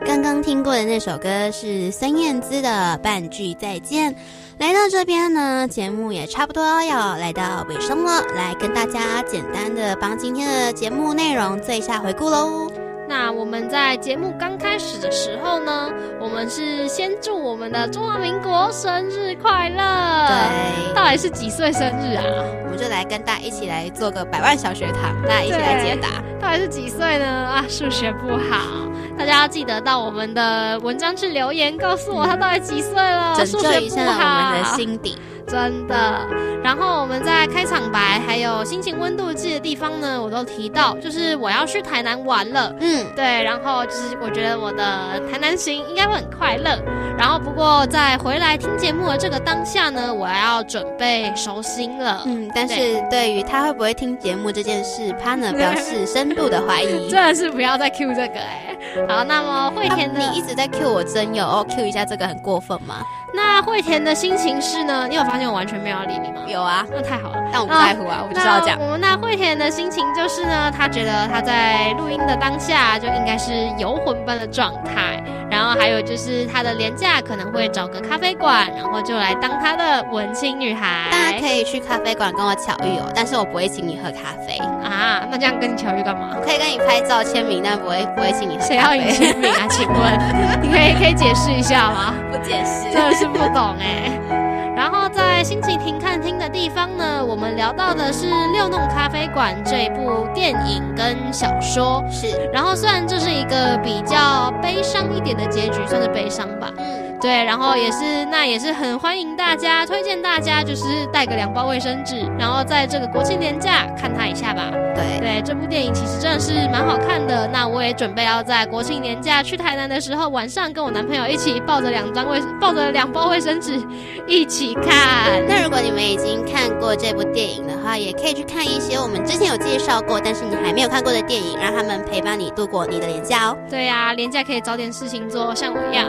[0.07, 2.69] 刚刚听过的那首歌是孙燕姿的
[3.03, 4.15] 《半句再见》。
[4.57, 12.73] 来到这边呢，节目也差不多要来到尾声了，来跟大家简单的帮今天的节目内容做一下回顾喽。
[13.07, 15.89] 那我们在节目刚开始的时候呢，
[16.21, 20.29] 我们是先祝我们的中华民国生日快乐。
[20.29, 22.23] 对，到底是几岁生日啊？
[22.65, 26.23] 我们就来跟大家一起来做个百万小学堂，大家一起来解答。
[26.39, 27.25] 到底是几岁呢？
[27.27, 28.87] 啊，数学不好，
[29.19, 33.35] 大家要记得到我们的文章去留言，告诉我他到底几岁了。
[33.35, 35.17] 拯救一下我们的心底。
[35.49, 36.27] 真的，
[36.63, 46.79] 然后我们在开场白还有心情温度计的地方呢，我都提到，就是我要去台南玩了，嗯，对，然后就是我觉得我的台南行应该会很快乐。
[47.17, 53.29] 然后不过在回来听节目的这个当下呢，我要准备收心了，嗯，但是对。
[53.29, 58.77] 于他会不会听节目这件事，他呢表示深度的怀疑， 真的是不要再 Q 这个哎。
[59.07, 63.03] 好，那么惠田，你一直在 Q 我真有哦，Q 一下这个很过分吗？
[63.35, 65.07] 那惠田的心情是呢？
[65.09, 66.41] 你有发现我完全没有理你吗？
[66.47, 67.48] 有啊，那太好了。
[67.53, 68.79] 但我不在乎啊，我不知道讲。
[68.81, 81.09] 我们那惠田的心情就是呢，他觉得他在录音的当下就应该是游魂般的状态，然后还有就是他的廉价可能会找个咖啡馆，然后就来当他的文青女孩。
[81.11, 85.23] 大家可以去咖啡馆跟我巧遇哦，但是我不会请你喝咖啡啊。
[85.31, 86.31] 那这样跟你巧遇干嘛？
[86.37, 88.65] 我可以跟你拍照签名，但不会不会请你喝。
[88.65, 89.67] 谁要你签名啊？
[89.69, 90.19] 请问，
[90.63, 92.15] 你可以可以解释一下吗？
[92.31, 94.38] 不解释，真的是不懂哎。
[94.79, 102.01] 然后在心情停看厅的地方呢，我们聊到的是《六弄咖啡馆》这部电影跟小说。
[102.09, 106.73] 是，然后虽然这是一个比较悲伤一点的结局，算是悲伤吧。
[106.79, 107.19] 嗯。
[107.21, 114.71] 对，然后也是，那也是很欢迎大家，推荐大家就是带个两包卫生纸，然后在这个国庆年假看它一下吧。
[114.95, 117.49] 对对，这部电影其实真的是蛮好看的。
[117.49, 123.83] 那我也准备要在国庆年假去台南的时候，晚上跟我男朋友一起抱着两张卫，抱着两包卫生纸
[124.29, 125.45] 一起看。
[125.47, 133.57] 那如果你们已经看过这部电影的话，也可以去看一些我们之前有介绍过，但是你还没有看过的电影，让他们陪伴你度过你的廉价哦。
[133.71, 136.09] 对呀，廉价可以找点事情做，像我一样。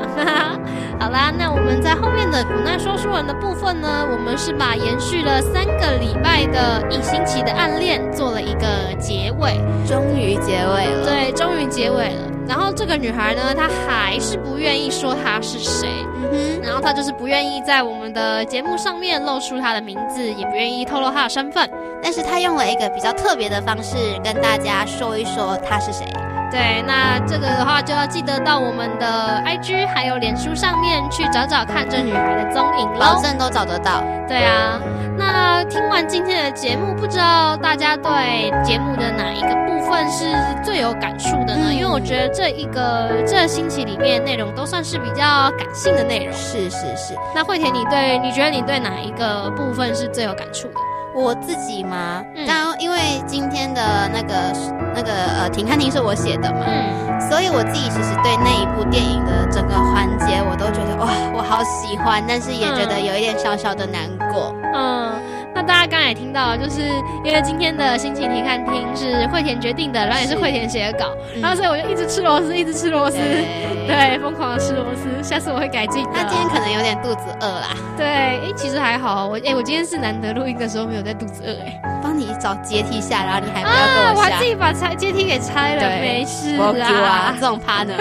[1.00, 9.58] 好啦，那我们在后面的古奈说书人的部分呢，我们是把延续了三个礼拜的一星期的暗恋做了一个结尾，
[9.88, 11.06] 终于结尾了。
[11.06, 12.30] 对，终于结尾了。
[12.48, 21.70] 然后这个女孩呢，她还是不愿意说她是谁，嗯哼，然后她就是不愿意在我们的节目上面露出他的名字，也不愿意透露他的身份。
[22.02, 26.06] 但是他用了一个比较特别的方式跟大家说一说他是谁。
[26.50, 29.06] 对，那这个的话就要记得到我们的
[29.46, 34.02] IG 还有脸书上面去找找看这女孩的踪影喽，保证都找得到。
[34.28, 34.80] 对啊，
[35.16, 40.26] 那听完今天的节目，不知道大家对节目的哪一个部分是
[40.64, 41.74] 最有感触的呢？
[41.74, 46.34] 因为我觉得这一个这星期里面内容都算是比较感性的内容。
[46.34, 47.14] 是是是。
[47.34, 50.76] 那惠田，你对你觉得你对哪一个部分是最有感触的？
[51.16, 52.24] 我自己吗？
[52.48, 53.82] 刚因为今天的
[54.14, 54.34] 那个
[54.96, 65.12] 那个呃停看停是我写的嘛，嗯，所以我自己其实对那一部电影的整个环节我都觉得哇，我好喜欢，但是也觉得有一点小小的难过，嗯。
[65.54, 66.82] 那大家刚才也听到，就是
[67.24, 75.24] 因为今天的心情题看厅是惠田决定的，然后也是惠田写的稿，然后所以我就一直吃螺丝，一直吃螺丝，对，疯狂的吃螺丝。
[75.24, 76.06] 下次我会改进。
[76.14, 77.76] 那今天可能有点肚子饿啦。
[77.98, 87.94] 对，哎，其实还好，我哎，我今天是难得录音的时候没有在肚子饿，哎，帮你找阶梯下，然后你还不要跟我还自己把拆阶梯给拆了，没事啊，这种趴呢。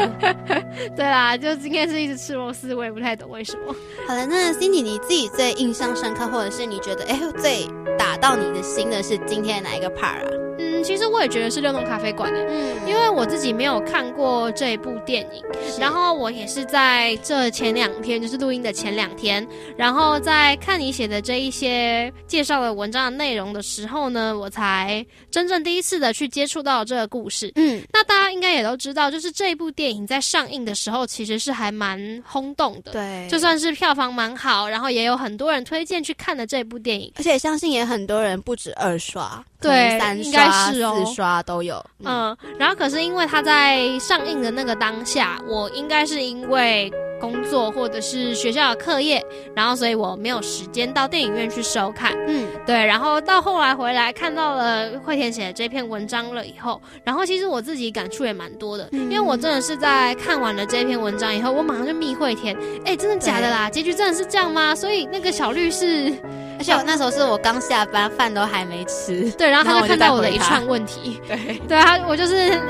[0.95, 3.75] 对啦，就今天是一直吃螺丝，我也不太懂为什么。
[4.07, 10.48] 好了，那 Cindy 你自己最印象深刻，或者是你觉得哎最打到你的心的是今天哪一个 part 啊？
[10.79, 15.43] 嗯，其实我也觉得是六弄咖啡馆的，嗯，因为我自己没有看过这一部电影，
[15.79, 27.53] 然后我也是在这前两天，就是录音的前两天，然后在看你写的这一些介绍的文章的内容的时候呢，我才真正第一次的去接触到这个故事。
[27.57, 39.45] 嗯，那大家应该也都知道，就是这一部电影在上映的时候其实是还蛮轰动的，对，就算是票房蛮好，然后也有很多人推荐去看的这部电影，而且相信也很多人不止二刷。
[39.61, 41.85] 对，三刷、四刷都有。
[42.05, 46.93] 嗯，然后可是因为它在上映的那个当下，我应该是因为。
[47.21, 49.21] 工作或者是学校的课业，
[49.53, 52.17] 然后所以我没有时间到电影院去收看。
[52.29, 52.87] 嗯，对。
[52.87, 62.57] 然后到后来回来看到了惠田写的这篇文章了以后，然后其实我自己感触也蛮多的，因为我真的是在看完了这篇文章以后，我马上就密惠田。
[62.85, 63.69] 哎，真的假的啦？
[63.69, 64.73] 结局真的是这样吗？
[64.73, 66.15] 所以那个小律师，
[66.59, 69.31] 而且那时候是我刚下班，饭都还没吃。
[69.39, 71.21] 对，然后他就看到我的一串问题。
[71.27, 72.61] 对，对啊，我就是。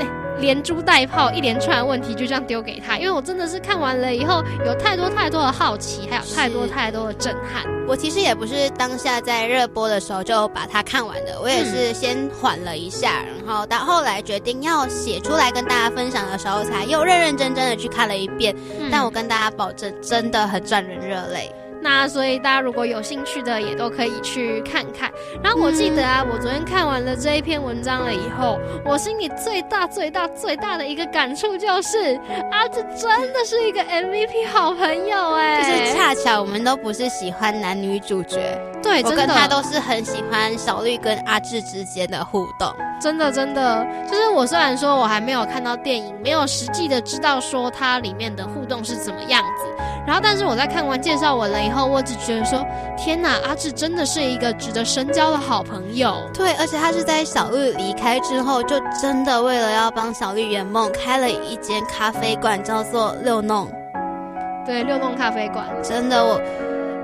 [0.41, 7.66] 连珠带炮，一连串问题就这样丢给他，因为我真的是看完了以后，有太多太多的好奇，还有太多太多的震撼。
[7.89, 18.55] 我其实也不是当下在热播的时候就把它看完的，我也是先缓了一下，然后到后来决定要写出来跟大家分享的时候，才又认认真真的去看了一遍。
[18.93, 21.53] 但我跟大家保证，真的很赚人热泪。
[21.81, 25.11] 那所以大家如果有兴趣的，也都可以去看看。
[25.43, 32.16] 然后我记得啊，我昨天看完了这一篇文章了以后，我心里最大最大最大的一个感触就是，
[32.51, 35.62] 啊，这真的是一个 MVP 好朋友哎！
[35.62, 42.72] 就是恰巧我们都不是喜欢男女主角，对，我跟他都是很喜欢小绿跟阿志之间的互动。
[43.01, 52.64] 真的真的，就是我虽然说我还没有看到电影，没有实际的知道说它里面的互动是怎么样子，然后但是我在看完介绍文了以后，我只觉得说，
[52.96, 56.16] 天哪，阿志真的是一个值得深交的好朋友。
[56.32, 63.70] 对，而且他是在小绿离开之后，就真的为了要帮小绿圆梦，开了一间咖啡馆，叫做六弄。
[64.64, 66.40] 对，六弄咖啡馆，真的我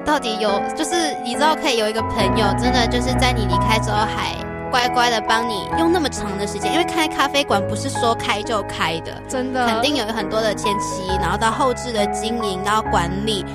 [0.02, 4.34] 到底有，就是你知道可以有一个朋友，真的就是在你离开之后还。
[4.74, 13.46] 乖乖的帮你用那么长的时间，因为开咖啡馆不是说开就开的，真的肯定有很多的前期，然后到后置的经营，然后管理，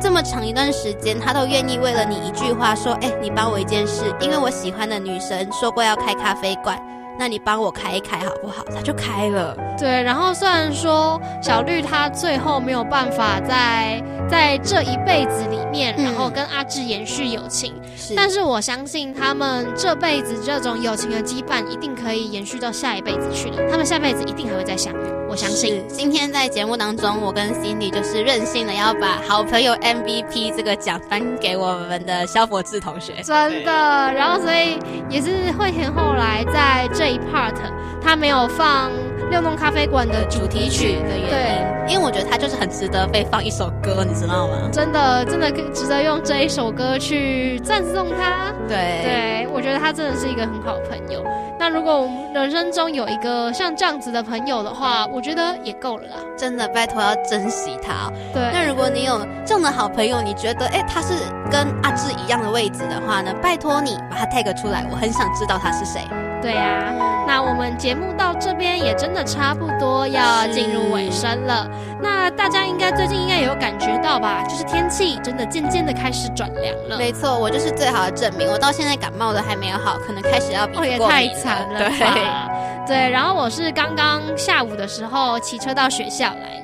[0.00, 6.80] 这么长一段时间，他都愿意为了你一句话说，哎，你帮我一件事，因为我喜欢的女神说过要开咖啡馆。
[7.18, 8.64] 那你帮我开一开好不好？
[8.74, 9.54] 他就开了。
[9.78, 17.74] 对，然后虽然说小绿他最后没有办法在在这一辈子里面，然后跟阿志延续友情，
[18.16, 23.68] 但是我相信他们这辈子这种友情的羁绊一定可以延续到下一辈子去的。
[23.70, 24.96] 他们下辈子一定还会再相遇，
[25.28, 25.84] 我相信。
[25.88, 33.14] 今天在节目当中，我跟 Cindy 就是任性的要把好朋友 MVP 这个奖颁给我们的肖博志同学。
[33.22, 34.78] 真的，然后所以
[35.10, 36.88] 也是惠田后来在。
[36.94, 37.54] 这一 part
[38.02, 38.90] 他没有放
[39.32, 44.68] 六弄咖啡馆的主题曲的原因，因为我觉得他就是很值得被放一首歌，你知道吗？
[44.70, 48.52] 真的，真的值得用这一首歌去赞颂他。
[48.68, 51.24] 对，对我觉得他真的是一个很好朋友。
[51.58, 56.16] 那如果我们人生中有一个像这样子的朋友的话，我觉得也够了啦。
[56.36, 58.12] 真的，拜托要珍惜他。
[58.34, 61.14] 对，那如果你有这样的好朋友，你觉得哎他是
[61.50, 63.32] 跟阿志一样的位置的话呢？
[63.40, 66.02] 拜托你把他 tag 出来，我很想知道他是谁。
[66.42, 66.92] 对呀，
[67.26, 71.66] 那我们节目到这边也真的差不多要进入尾声了。
[72.02, 74.42] 那大家应该最近应该也有感觉到吧？
[74.48, 76.98] 就是天气真的渐渐的开始转凉了。
[76.98, 78.48] 没错，我就是最好的证明。
[78.50, 81.78] 我到现在感冒的还没有好，可能开始要比过敏太惨了。
[81.78, 86.60] 对对，然后我是刚刚下午的时候骑车到学校来，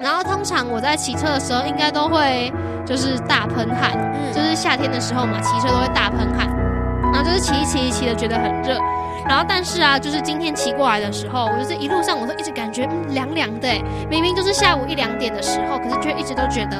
[0.00, 2.52] 然后通常我在骑车的时候应该都会
[2.84, 3.92] 就是大喷汗，
[4.34, 6.48] 就是夏天的时候嘛，骑车都会大喷汗，
[7.12, 8.78] 然后就是骑一骑一骑的觉得很热。
[9.28, 13.68] 然后，但是啊，就是今天骑过来的时候，我就是一路上我都一直感觉嗯凉凉的，
[14.08, 16.76] 明明就是下午一两点的时候，可是却一直都觉得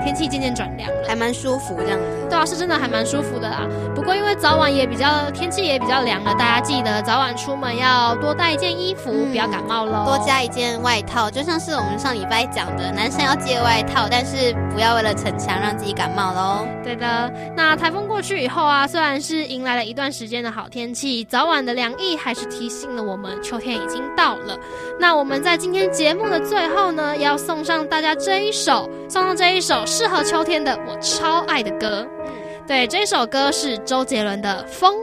[0.00, 2.04] 天气渐渐转凉了，还蛮舒服这样子。
[2.28, 3.66] 对啊，是真的还蛮舒服的啦。
[3.94, 10.04] 不过因为早晚也比较天气也比较凉了，大家记得早晚出门要多带一件衣服，不要感冒喽。
[10.06, 16.66] 多加一件外套，就像是我们上礼拜讲的，男生要借外套，但是不要为了逞强让自己感冒喽。
[16.84, 17.32] 对的。
[17.56, 24.56] 那台风过去以后啊，虽然是迎来了一段时间的好天气，早晚的凉意还是提醒了我们秋天已经到了。
[24.98, 32.06] 那我们在今天节目的最后呢，要送上大家这一首，送上这一首适合秋天的我超爱的歌。
[32.24, 32.32] 嗯
[32.66, 34.94] 对，这首歌是周杰伦的《风》。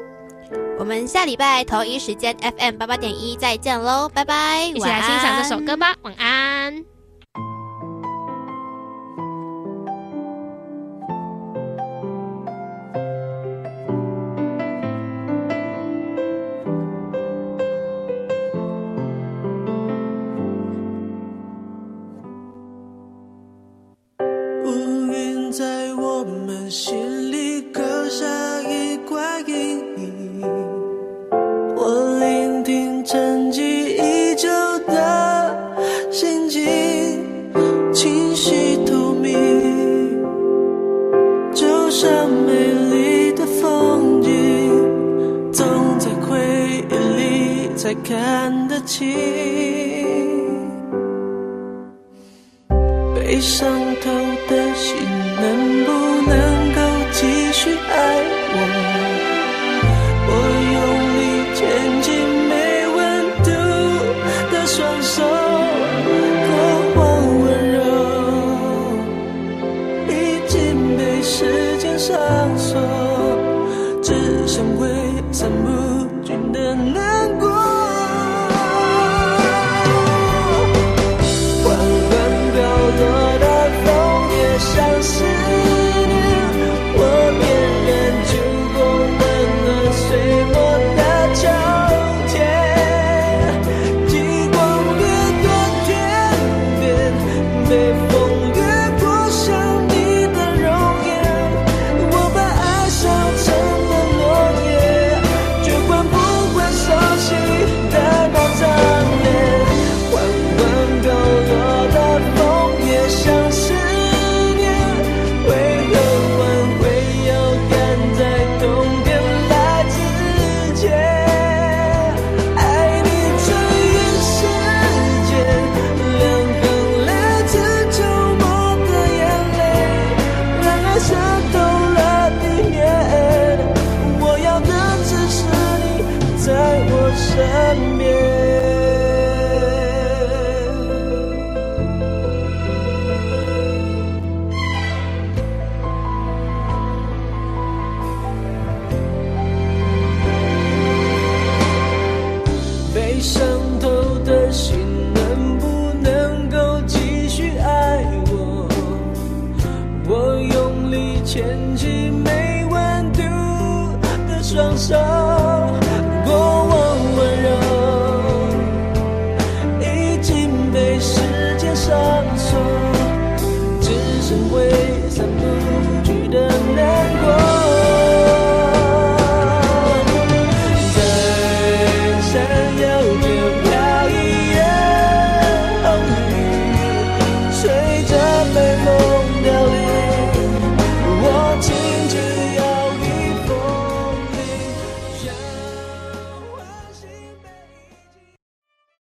[0.80, 4.62] 我们下礼拜同一时间 FM 八八点一再见喽，拜拜！
[4.64, 6.97] 一起来欣赏这首歌吧，晚安。